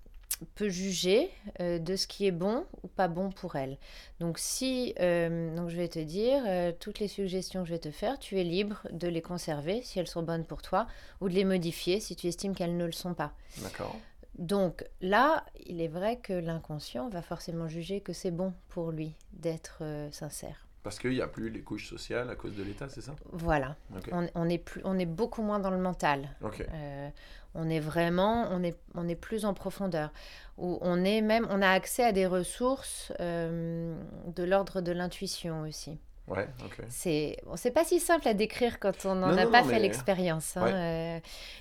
[0.56, 3.78] peut juger euh, de ce qui est bon ou pas bon pour elle.
[4.20, 7.80] Donc si, euh, donc je vais te dire, euh, toutes les suggestions que je vais
[7.80, 10.88] te faire, tu es libre de les conserver si elles sont bonnes pour toi
[11.22, 13.34] ou de les modifier si tu estimes qu'elles ne le sont pas.
[13.58, 13.96] D'accord.
[14.38, 19.14] Donc là, il est vrai que l'inconscient va forcément juger que c'est bon pour lui
[19.34, 20.69] d'être sincère.
[20.84, 23.14] Parce qu'il n'y a plus les couches sociales à cause de l'État, c'est ça?
[23.34, 23.76] Voilà.
[24.12, 26.30] On, on, est plus, on est beaucoup moins dans le mental.
[26.42, 27.10] Euh,
[27.54, 30.14] on est vraiment, on est, on est plus en profondeur.
[30.58, 33.94] Où on est même, on a accès à des ressources euh,
[34.28, 36.00] de l'ordre de l'intuition aussi.
[36.28, 36.48] Ouais.
[36.88, 40.56] C'est, c'est pas si simple à décrire quand on n'en a pas fait l'expérience.
[40.56, 41.20] Hein, euh,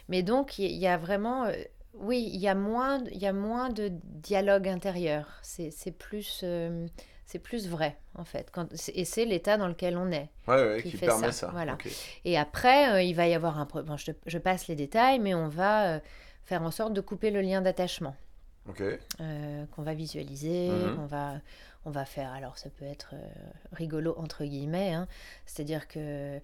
[0.08, 1.50] mais donc, il y, a vraiment,
[1.94, 5.26] oui, il y a moins, il y a moins de dialogue intérieur.
[5.42, 6.44] C'est, c'est plus
[7.28, 8.50] c'est plus vrai en fait.
[8.50, 10.30] Quand, et c'est l'état dans lequel on est.
[10.48, 11.50] Ouais, qui, permet ça.
[11.52, 11.76] Voilà.
[12.24, 13.66] Et après, euh, il va y avoir un.
[13.66, 16.00] Bon, je, je, passe les détails, mais on va euh,
[16.46, 18.16] faire en sorte de couper le lien d'attachement.
[18.80, 20.96] Euh, qu'on va visualiser, mhm.
[20.96, 21.34] qu'on va,
[21.84, 22.32] on va faire.
[22.32, 23.14] Alors, ça peut être
[23.72, 25.06] rigolo entre guillemets, hein.
[25.44, 26.40] c'est-à-dire que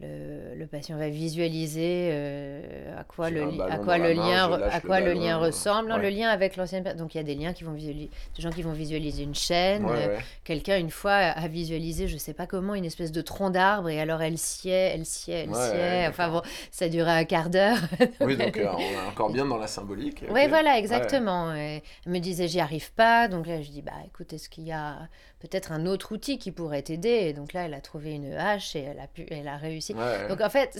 [0.00, 5.12] le, patient va visualiser euh, à quoi le, à quoi le lien, à quoi le
[5.12, 5.94] lien ressemble.
[5.94, 8.50] le lien avec l'ancienne Donc il y a des liens qui vont visualiser, des gens
[8.50, 9.86] qui vont visualiser une chaîne.
[9.88, 13.88] Euh, quelqu'un une fois a visualisé, je sais pas comment, une espèce de tronc d'arbre
[13.88, 16.06] et alors elle sied, elle sied, elle sied.
[16.08, 17.78] enfin bon, ça durait un quart d'heure.
[18.20, 20.24] oui, donc euh, on est encore bien dans la symbolique.
[20.30, 21.54] Oui, voilà, exactement.
[21.54, 23.28] elle me disait, j'y arrive pas.
[23.28, 25.08] Donc là, je dis, bah écoute, est-ce qu'il y a
[25.40, 27.08] peut-être un autre outil qui pourrait t'aider?
[27.08, 29.85] Et donc là, elle a trouvé une hache et elle a, pu, elle a réussi.
[30.28, 30.78] Donc en fait,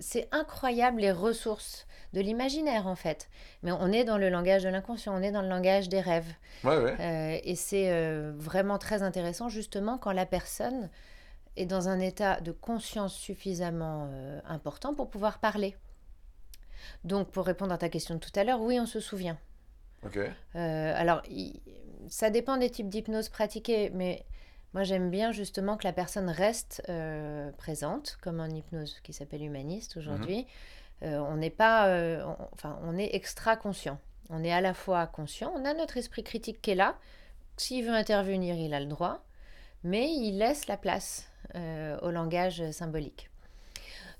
[0.00, 3.28] c'est incroyable les ressources de l'imaginaire en fait.
[3.62, 6.32] Mais on est dans le langage de l'inconscient, on est dans le langage des rêves.
[6.64, 10.90] Euh, et c'est euh, vraiment très intéressant justement quand la personne
[11.56, 15.76] est dans un état de conscience suffisamment euh, important pour pouvoir parler.
[17.04, 19.38] Donc pour répondre à ta question de tout à l'heure, oui, on se souvient.
[20.54, 21.22] alors,
[22.08, 24.24] ça dépend des types d'hypnose pratiqués, mais
[24.74, 29.42] moi j'aime bien justement que la personne reste euh, présente, comme en hypnose qui s'appelle
[29.42, 30.46] humaniste aujourd'hui.
[31.02, 31.08] Mhm.
[31.08, 33.98] Euh, on n'est pas, euh, enfin, on est extra conscient.
[34.28, 36.96] On est à la fois conscient, on a notre esprit critique qui est là.
[37.56, 39.24] S'il veut intervenir, il a le droit,
[39.82, 43.28] mais il laisse la place au langage symbolique.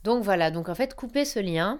[0.02, 1.78] Donc voilà, donc en fait, couper ce lien,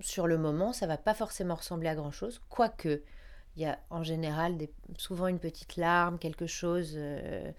[0.00, 3.02] sur le moment, ça va pas forcément ressembler à grand chose, quoique
[3.56, 7.50] il y a en général des, souvent une petite larme, quelque chose euh,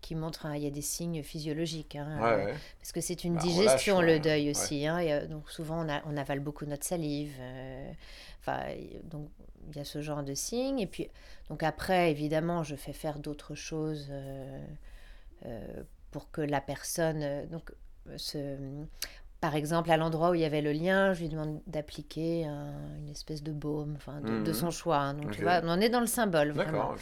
[0.00, 1.96] qui montre, il y a des signes physiologiques.
[1.96, 4.86] Hein, euh, parce que c'est une bah, digestion, le deuil aussi.
[4.86, 7.36] Hein, donc souvent, on, a, on, avale beaucoup notre salive.
[7.40, 7.92] Euh,
[8.40, 8.62] enfin,
[9.04, 9.28] donc
[9.68, 10.80] il y a ce genre de signes.
[10.80, 11.08] Et puis,
[11.48, 14.12] donc après, évidemment, je fais faire d'autres choses
[16.10, 17.46] pour que la personne...
[17.46, 17.72] donc,
[18.16, 18.56] se,
[19.40, 23.08] par exemple, à l'endroit où il y avait le lien, je lui demande d'appliquer une
[23.10, 24.54] espèce de baume, enfin, de, mhm.
[24.54, 24.98] son choix.
[24.98, 25.14] Hein.
[25.14, 26.54] Donc, tu vois, on est dans le symbole.
[26.54, 26.96] D'accord,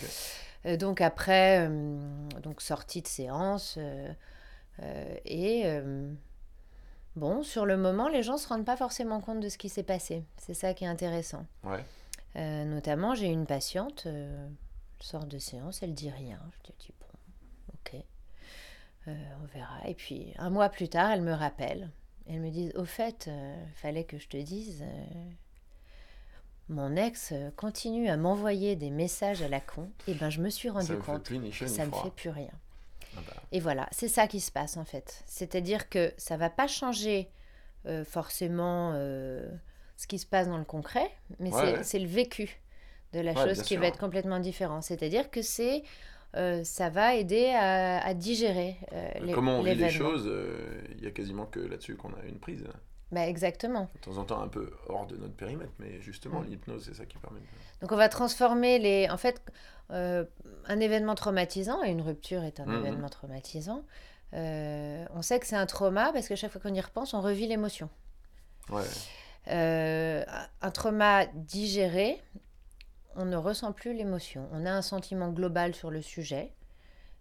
[0.67, 1.99] euh, donc après, euh,
[2.43, 5.65] donc sortie de séance, euh, et
[7.17, 9.83] bon, sur le moment, les gens se rendent pas forcément compte de ce qui s'est
[9.83, 10.25] passé.
[10.39, 11.47] C'est ça qui est intéressant.
[11.63, 11.85] Ouais.
[12.65, 14.09] notamment, j'ai une patiente,
[14.99, 16.41] sort de séance, elle dit rien.
[16.67, 18.01] Je dis bon, ok,
[19.07, 19.87] on verra.
[19.87, 21.91] Et puis un mois plus tard, elle me rappelle.
[22.27, 25.31] Elles me disent, au fait, il euh, fallait que je te dise, euh,
[26.69, 29.91] mon ex euh, continue à m'envoyer des messages à la con.
[30.09, 32.53] Et ben je me suis rendu compte que ça ne me fait plus rien.
[33.17, 33.43] Ah bah.
[33.53, 35.23] Et voilà, c'est ça qui se passe en fait.
[35.27, 37.31] C'est-à-dire que ça va pas changer
[38.07, 41.51] forcément ce qui se passe dans le concret, mais
[41.83, 42.63] c'est le vécu
[43.13, 44.81] de la chose qui va être complètement différent.
[44.81, 45.81] C'est-à-dire que c'est euh,
[46.65, 51.07] ça va aider à, digérer euh, les Comment on vit les choses, euh, il y
[51.07, 52.65] a quasiment que là-dessus qu'on a une prise.
[53.13, 53.89] Bah exactement.
[53.95, 56.47] De temps en temps un peu hors de notre périmètre, mais justement mm.
[56.47, 57.41] l'hypnose, c'est ça qui permet.
[57.81, 59.09] Donc on va transformer les...
[59.11, 59.41] En fait,
[59.91, 62.79] un événement traumatisant, et une rupture est un mm-hmm.
[62.79, 63.85] événement traumatisant,
[64.33, 67.47] on sait que c'est un trauma parce que chaque fois qu'on y repense, on revit
[67.47, 67.89] l'émotion.
[68.71, 68.83] Ouais.
[69.47, 72.21] un trauma digéré,
[73.17, 74.49] on ne ressent plus l'émotion.
[74.53, 76.53] On a un sentiment global sur le sujet,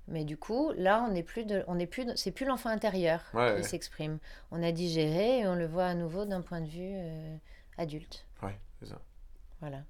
[0.08, 3.22] mais du coup, là, on n'est plus de, on n'est plus, c'est plus l'enfant intérieur
[3.58, 4.20] qui s'exprime.
[4.52, 7.36] On a digéré et on le voit à nouveau d'un point de vue euh,
[7.78, 8.26] adulte.
[8.42, 9.00] Ouais, c'est ça.
[9.62, 9.84] Voilà.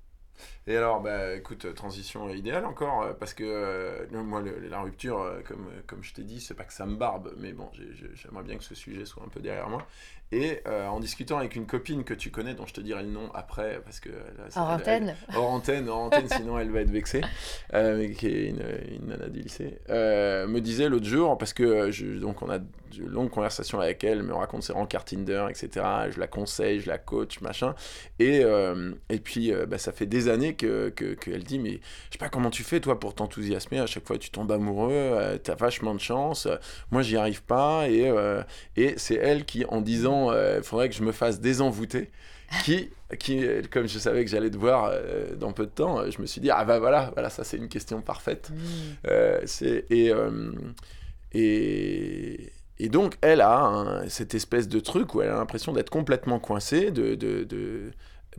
[0.68, 5.42] Et alors, bah, écoute, transition idéale encore, euh, parce que euh, moi, le- la rupture,
[5.46, 8.16] comme, comme je t'ai dit, c'est pas que ça me barbe, mais bon, j'ai- j'ai-
[8.16, 9.86] j'aimerais bien que ce sujet soit un peu derrière moi.
[10.36, 13.10] Et euh, en discutant avec une copine que tu connais, dont je te dirai le
[13.10, 14.10] nom après, parce que...
[14.10, 14.16] là,
[14.56, 15.16] Hors elle- elle- antenne.
[15.36, 17.22] hors antenne, hors antenne, sinon elle va être vexée,
[17.74, 18.64] euh, qui est une,
[19.02, 22.50] une nana du lycée, euh, me disait l'autre jour, parce que euh, je, donc on
[22.50, 22.58] a
[23.00, 25.86] de longues conversations avec elle, elle me raconte ses rencarts Tinder, etc.
[26.12, 27.76] Je la conseille, je la coach, machin.
[28.20, 31.80] Et, euh, et puis, euh, bah, ça fait des années que, que- qu'elle dit, mais
[32.08, 33.80] je sais pas comment tu fais, toi, pour t'enthousiasmer.
[33.80, 36.48] À chaque fois, tu tombes amoureux, euh, t'as vachement de chance.
[36.92, 37.88] moi, j'y arrive pas.
[37.90, 38.12] Et,
[38.78, 42.10] et c'est elle qui, en disant, il faudrait que je me fasse désenvoûter,
[42.64, 46.12] qui, qui, comme je savais que j'allais te voir euh, dans peu de temps, euh,
[46.12, 48.52] je me suis dit, ah bah voilà, voilà ça c'est une question parfaite.
[48.52, 48.56] Mm.
[49.08, 50.12] Euh, c'est et,
[51.34, 52.52] et
[52.86, 56.40] et donc elle a un- cette espèce de truc où elle a l'impression d'être complètement
[56.40, 57.92] coincée, de, de, de-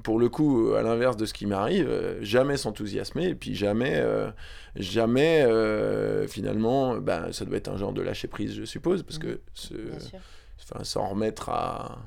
[0.03, 3.95] pour le coup à l'inverse de ce qui m'arrive, euh, jamais s'enthousiasmer et puis jamais
[3.97, 4.31] euh,
[4.77, 9.19] jamais euh, finalement, ben, ça doit être un genre de lâcher prise je suppose parce
[9.19, 9.41] que
[10.61, 11.99] enfin, s'en remettre à,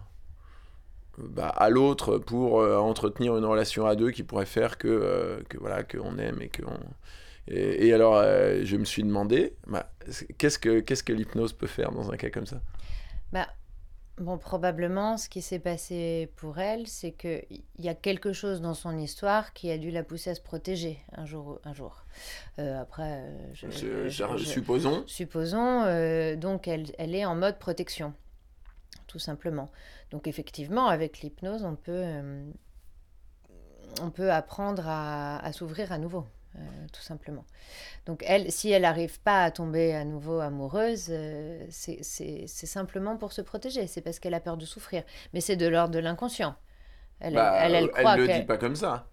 [1.17, 5.83] bah, à l'autre pour entretenir une relation à deux qui pourrait faire que, que voilà
[5.83, 6.77] qu'on aime et qu'on
[7.47, 9.91] et, et alors euh, je me suis demandé bah,
[10.37, 12.61] qu'est-ce que qu'est-ce que l'hypnose peut faire dans un cas comme ça?
[13.31, 13.47] Bah,
[14.17, 17.43] bon, probablement, ce qui s'est passé pour elle, c'est qu'il
[17.79, 20.99] y a quelque chose dans son histoire qui a dû la pousser à se protéger
[21.13, 21.59] un jour.
[21.65, 22.03] Un jour.
[22.59, 27.25] Euh, après, euh, je, Je- je- je- je- supposons supposons, euh, donc elle, elle est
[27.25, 28.13] en mode protection,
[29.07, 29.71] tout simplement.
[30.11, 32.43] Donc effectivement, avec l'hypnose, on peut, euh,
[34.01, 36.25] on peut apprendre à, à s'ouvrir à nouveau,
[36.57, 36.61] euh,
[36.93, 37.45] tout simplement.
[38.05, 42.03] Donc elle, si elle n'arrive pas à tomber à nouveau amoureuse, euh, c'est
[42.47, 45.03] simplement pour se protéger, c'est parce qu'elle a peur de souffrir.
[45.33, 46.55] Mais c'est de l'ordre de l'inconscient.
[47.19, 49.07] Elle, Bah, elle, elle elle croit le qu'elle- dit pas comme ça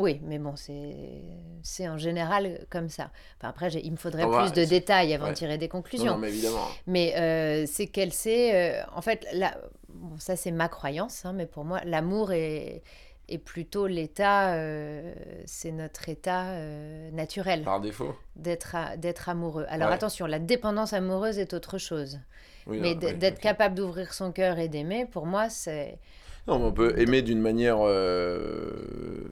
[0.00, 3.10] oui, mais bon, c'est en général comme ça.
[3.36, 5.30] Enfin, après, il me faudrait va- plus de détails avant ouais.
[5.32, 6.12] de tirer des conclusions.
[6.12, 8.80] non, mais évidemment Mais euh, c'est qu'elle sait.
[8.94, 12.84] en fait, la- bon, ça, c'est ma croyance, hein, mais pour moi, l'amour est,
[13.28, 14.54] est plutôt l'état.
[14.54, 15.14] euh,
[15.46, 19.66] c'est notre état euh, naturel par défaut d'être amoureux.
[19.68, 19.94] Alors Ouais.
[19.94, 22.20] attention, la dépendance amoureuse est autre chose.
[22.66, 25.98] Oui, mais oui, d'être capable d'ouvrir son cœur et d'aimer, pour moi, c'est.
[26.46, 29.28] non mais on peut aimer d'une manière euh,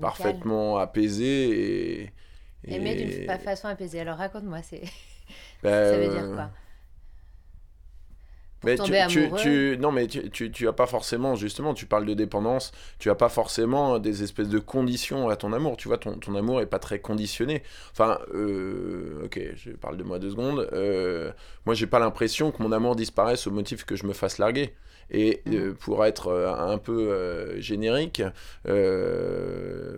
[0.00, 2.12] parfaitement apaisée et,
[2.64, 4.00] et- Aimer d'une fa- façon apaisée.
[4.00, 4.82] Alors raconte-moi, c'est
[5.62, 6.50] bah, ça veut dire quoi?
[8.64, 12.06] Mais tu, tu- tu- non, mais tu, tu, tu as pas forcément, justement, tu parles
[12.06, 15.76] de dépendance, tu as pas forcément des espèces de conditions à ton amour.
[15.76, 17.62] Tu vois, ton, ton amour est pas très conditionné.
[17.92, 20.68] Enfin, euh, ok, je parle de moi deux secondes.
[20.72, 21.32] Euh,
[21.66, 24.74] moi, j'ai pas l'impression que mon amour disparaisse au motif que je me fasse larguer.
[25.10, 28.22] Et euh, pour être euh, un peu euh, générique,
[28.68, 29.91] euh,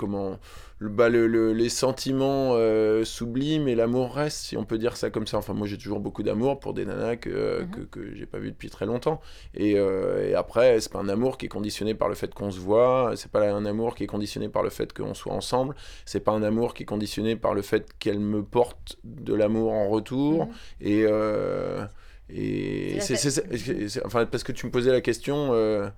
[0.00, 0.38] comment
[0.78, 4.96] le, bah, le- le- les sentiments euh, sublimes et l'amour reste, si on peut dire
[4.96, 5.36] ça comme ça.
[5.38, 7.70] Enfin, moi, j'ai toujours beaucoup d'amour pour des nanas que, Mhm.
[7.70, 9.20] que, que j'ai pas vues depuis très longtemps.
[9.54, 12.50] Et, euh, et après, c'est pas un amour qui est conditionné par le fait qu'on
[12.50, 15.74] se voit, c'est pas un amour qui est conditionné par le fait qu'on soit ensemble,
[16.06, 19.72] c'est pas un amour qui est conditionné par le fait qu'elle me porte de l'amour
[19.72, 20.46] en retour.
[20.46, 20.52] Mhm.
[20.80, 21.84] Et, euh,
[22.30, 25.88] et C'est enfin, parce que tu me posais la question, euh,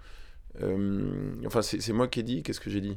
[0.63, 2.91] euh, enfin, c'est, moi qui ai dit, qu'est-ce que j'ai dit?
[2.91, 2.97] Euh,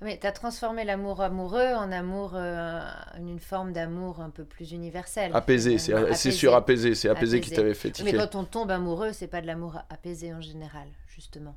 [0.00, 2.80] Mais tu as transformé l'amour amoureux en amour, euh,
[3.18, 5.32] une forme d'amour un peu plus universelle.
[5.34, 8.16] Apaisé, c'est, sur apaisé, c'est apaisé, qui t'avait fait Mais tiquer.
[8.16, 11.56] quand on tombe amoureux, c'est pas de l'amour apaisé en général, justement.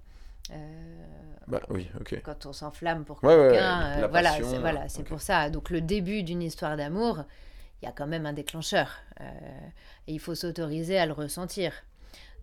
[0.52, 0.56] Euh,
[1.48, 2.20] Bah oui, ok.
[2.24, 5.08] quand on s'enflamme pour Ouais, ouais, quelqu'un, euh, voilà, c'est, voilà, c'est ok.
[5.08, 5.50] pour ça.
[5.52, 7.24] Donc le début d'une histoire d'amour,
[7.82, 8.90] il y a quand même un déclencheur.
[9.22, 9.24] euh,
[10.08, 11.74] et il faut s'autoriser à le ressentir.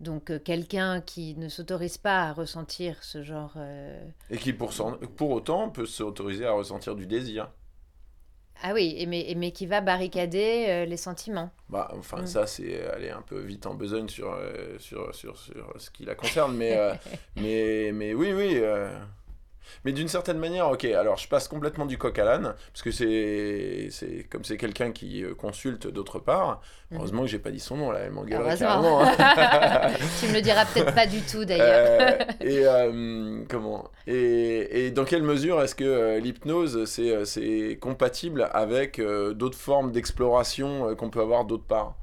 [0.01, 3.53] Donc euh, quelqu'un qui ne s'autorise pas à ressentir ce genre...
[3.57, 3.99] euh,
[4.31, 4.71] Et qui pour,
[5.17, 7.51] pour autant peut s'autoriser à ressentir du désir.
[8.61, 11.49] Ah oui, et mais, et mais qui va barricader euh, les sentiments.
[11.69, 12.27] Bah, enfin, Mm.
[12.27, 14.35] ça, c'est aller un peu vite en besogne sur,
[14.79, 16.55] sur, sur, sur ce qui la concerne.
[16.57, 16.75] Mais,
[17.35, 18.59] mais, mais oui, oui.
[19.85, 22.91] Mais d'une certaine manière, ok, alors je passe complètement du coq à l'âne, parce que
[22.91, 23.89] c'est,
[24.29, 26.61] comme c'est quelqu'un qui euh, consulte d'autre part.
[26.91, 26.97] Mhm.
[26.97, 29.03] Heureusement que j'ai pas dit son nom, là, elle m'engueulerait carrément.
[29.03, 29.11] hein.
[30.19, 31.67] tu me le diras peut-être pas du tout d'ailleurs.
[32.01, 33.89] Euh, et euh, comment?
[34.07, 41.09] Et, et dans quelle mesure est-ce que l'hypnose c'est, compatible avec d'autres formes d'exploration qu'on
[41.09, 41.95] peut avoir d'autre part?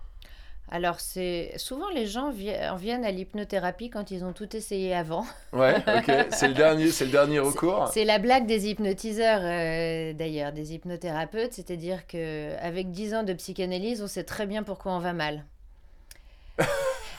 [0.69, 4.95] Alors c'est souvent les gens vi- en viennent à l'hypnothérapie quand ils ont tout essayé
[4.95, 5.25] avant.
[5.53, 6.27] Ouais, ok.
[6.31, 7.89] C'est le dernier, c'est le dernier recours.
[7.93, 13.33] C'est la blague des hypnotiseurs euh, d'ailleurs, des hypnothérapeutes, c'est-à-dire que avec 10 ans de
[13.33, 15.45] psychanalyse, on sait très bien pourquoi on va mal.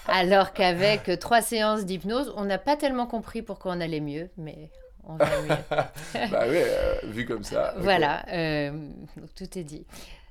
[0.08, 4.70] Alors qu'avec trois séances d'hypnose, on n'a pas tellement compris pourquoi on allait mieux, mais
[5.06, 5.48] on va mieux.
[6.32, 7.74] bah oui, euh, vu comme ça.
[7.78, 8.72] Voilà, euh,
[9.18, 9.86] donc tout est dit.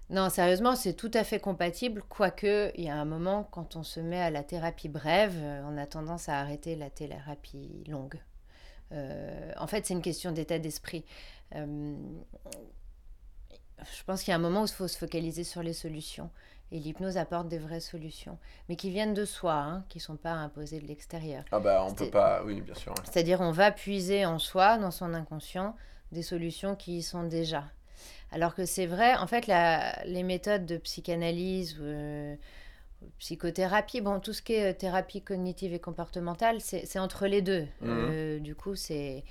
[0.08, 3.82] Non, sérieusement, c'est tout à fait compatible, quoique il y a un moment, quand on
[3.82, 8.20] se met à la thérapie brève, euh, on a tendance à arrêter la thérapie longue.
[8.92, 11.04] Euh, en fait, c'est une question d'état d'esprit.
[11.56, 11.96] Euh,
[13.78, 16.30] je pense qu'il y a un moment où il faut se focaliser sur les solutions.
[16.72, 18.38] Et l'hypnose apporte des vraies solutions,
[18.68, 21.44] mais qui viennent de soi, hein, qui ne sont pas imposées de l'extérieur.
[21.52, 22.92] Ah bah on peut pas, oui bien sûr.
[22.92, 23.04] ouais.
[23.04, 25.76] C'est-à-dire on va puiser en soi, dans son inconscient,
[26.10, 27.64] des solutions qui y sont déjà.
[28.32, 32.34] Alors que c'est vrai, en fait, la- les méthodes de psychanalyse ou euh,
[33.18, 37.66] psychothérapie, bon, tout ce qui est euh, thérapie cognitive et comportementale, c'est entre les deux.
[37.80, 37.88] Mhm.
[38.10, 39.24] Euh, du coup, c'est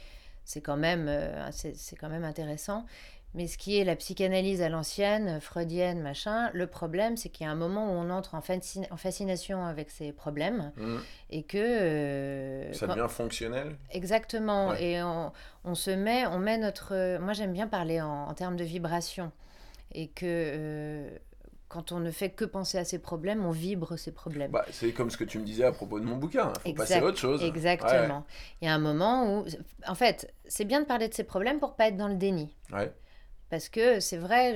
[0.48, 1.10] c'est quand, même,
[1.52, 2.86] c'est quand même intéressant.
[3.36, 7.50] Mais ce qui est la psychanalyse à l'ancienne, freudienne, machin, le problème, c'est qu'il y
[7.50, 11.02] a un moment où on entre en, fascina- en fascination avec ces problèmes Mhm.
[11.32, 11.58] et que...
[11.58, 13.76] euh, Ça quand- devient fonctionnel.
[13.92, 14.70] Exactement.
[14.70, 14.84] Ouais.
[14.84, 15.34] Et on,
[15.66, 17.18] on se met, on met notre.
[17.20, 19.32] Moi, j'aime bien parler en, en termes de vibration.
[19.94, 21.10] Et que euh,
[21.68, 24.52] quand on ne fait que penser à ces problèmes, on vibre ces problèmes.
[24.52, 26.54] Bah, c'est comme ce que tu me disais à propos de mon bouquin.
[26.58, 27.44] Il faut Exact- passer à autre chose.
[27.44, 28.26] Exactement.
[28.62, 29.46] Il y a un moment où.
[29.88, 32.56] En fait, c'est bien de parler de ces problèmes pour pas être dans le déni.
[32.72, 32.94] Ouais.
[33.56, 34.54] Parce que c'est vrai,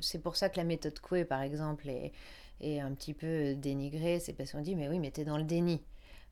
[0.00, 2.12] c'est pour ça que la méthode Coué, par exemple, est,
[2.60, 4.20] est un petit peu dénigrée.
[4.20, 5.82] C'est parce qu'on dit, mais oui, mais t'es dans le déni.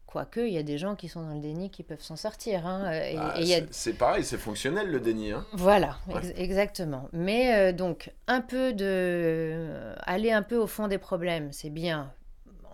[0.07, 2.65] Quoique, il y a des gens qui sont dans le déni qui peuvent s'en sortir.
[2.69, 5.33] hein, Et, Bah, et il y a c'est- pareil, c'est fonctionnel le déni.
[5.33, 5.45] Hein.
[5.55, 6.19] Voilà, Ouais.
[6.19, 7.09] ex- exactement.
[7.13, 9.93] Mais euh, donc, un peu de...
[10.03, 12.13] aller un peu au fond des problèmes, c'est bien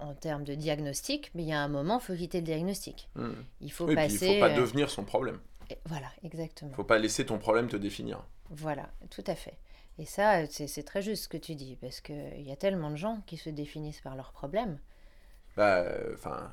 [0.02, 3.08] en termes de diagnostic, mais il y a un moment, il faut quitter le diagnostic.
[3.14, 3.36] Mhm.
[3.62, 4.26] Il faut Oui, passer...
[4.26, 5.38] il faut pas euh, devenir son problème.
[5.70, 6.72] et- Voilà, exactement.
[6.74, 8.22] faut pas laisser ton problème te définir.
[8.52, 9.58] Voilà, tout à fait.
[9.98, 12.90] Et ça, c'est c'est très juste ce que tu dis, parce qu'il y a tellement
[12.90, 14.78] de gens qui se définissent par leurs problèmes.
[15.56, 16.50] Bah, euh, enfin,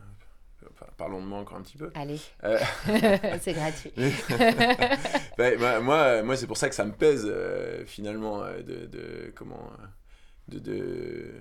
[0.98, 1.90] parlons de moi encore un petit peu.
[1.96, 2.60] Allez, Euh,
[3.42, 3.94] c'est gratuit.
[5.38, 8.86] Bah, moi, moi, moi, c'est pour ça que ça me pèse euh, finalement euh, de,
[8.88, 9.72] de- comment
[10.50, 11.32] de, de,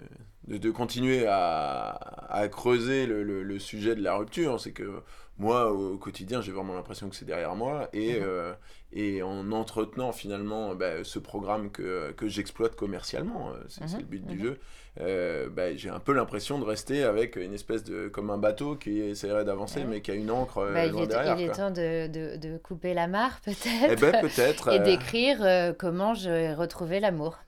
[0.49, 1.91] de, de continuer à,
[2.31, 4.61] à creuser le, le- le sujet de la rupture.
[4.61, 5.03] C'est que
[5.39, 8.22] moi, au quotidien, j'ai vraiment l'impression que c'est derrière moi et, Mhm.
[8.22, 8.53] euh,
[8.93, 14.05] et en entretenant finalement bah, ce programme que, que j'exploite commercialement, euh, c'est Mhm, le
[14.05, 14.41] but du mhm.
[14.41, 14.59] jeu.
[15.01, 18.74] euh, bah, j'ai un peu l'impression de rester avec une espèce de comme un bateau
[18.76, 21.36] qui essaierait d'avancer mais qui a une encre Bah, il est, derrière.
[21.39, 23.41] il est temps de, de- de couper la mare,
[23.86, 24.68] Eh peut-être, ben peut-être.
[24.72, 27.39] et d'écrire euh, comment j'ai retrouvé l'amour.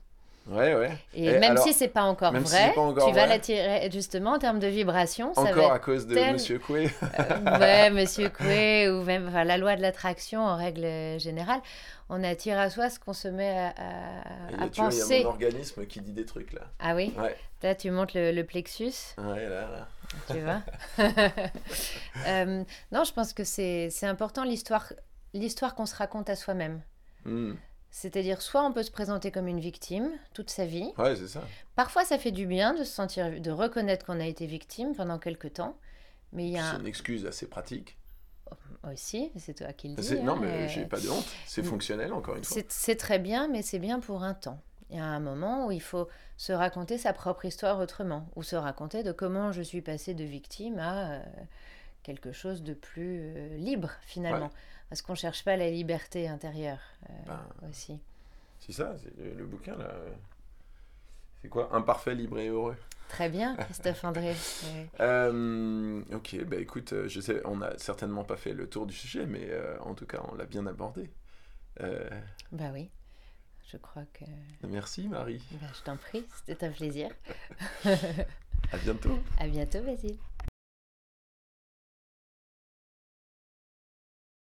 [0.47, 0.97] Ouais, ouais.
[1.13, 3.27] Et, Et même alors, si c'est pas encore si vrai, c'est pas encore tu vas
[3.27, 5.33] l'attirer justement en termes de vibration.
[5.35, 6.89] Ça Encore va à cause de tel- Monsieur Coué.
[7.19, 11.61] euh, ouais, Monsieur Coué ou même enfin, la loi de l'attraction en règle générale,
[12.09, 14.97] on attire à soi ce qu'on se met à, à- Et à tu vois, il
[14.97, 15.23] y a penser.
[15.23, 16.61] mon organisme qui dit des trucs là.
[16.79, 19.87] Ah oui, Ouais, là tu montes le, le plexus, ouais, là, là.
[20.31, 20.61] tu vois.
[22.27, 24.91] Euh, non, je pense que c'est important l'histoire
[25.33, 26.81] l'histoire qu'on se raconte à soi-même.
[27.25, 27.53] Hmm.
[27.91, 30.91] C'est-à-dire, soit on peut se présenter comme une victime toute sa vie.
[30.97, 31.43] Ouais, c'est ça.
[31.75, 35.19] Parfois, ça fait du bien de se sentir, de reconnaître qu'on a été victime pendant
[35.19, 35.77] quelque temps.
[36.31, 37.97] Mais il y a C'est un- une excuse assez pratique.
[38.89, 40.19] aussi, c'est toi qui le dis.
[40.21, 41.25] Non, hein, mais euh, j'ai pas de honte.
[41.45, 42.55] C'est fonctionnel, encore une fois.
[42.55, 44.61] c'est c'est très bien, mais c'est bien pour un temps.
[44.89, 48.43] Il y a un moment où il faut se raconter sa propre histoire autrement, ou
[48.43, 51.21] se raconter de comment je suis passée de victime à euh,
[52.03, 54.47] quelque chose de plus euh, libre finalement.
[54.47, 54.51] Ouais.
[54.91, 57.97] Parce qu'on cherche pas la liberté intérieure euh, Ben, aussi.
[58.59, 59.85] C'est ça, c'est le, le bouquin là.
[59.85, 60.09] euh,
[61.41, 61.73] C'est quoi?
[61.73, 62.75] Imparfait, libre et heureux.
[63.07, 64.35] Très bien, Christophe André.
[64.65, 64.87] Ouais.
[64.99, 69.25] Euh, ok, bah écoute, je sais, on n'a certainement pas fait le tour du sujet,
[69.25, 71.09] mais euh, en tout cas, on l'a bien abordé.
[71.79, 72.09] Euh,
[72.51, 72.89] Bah oui,
[73.71, 74.25] je crois que.
[74.67, 75.41] merci Marie.
[75.53, 77.09] bah, je t'en prie, c'était un plaisir.
[78.73, 79.19] À bientôt.
[79.39, 80.17] À bientôt, Basile.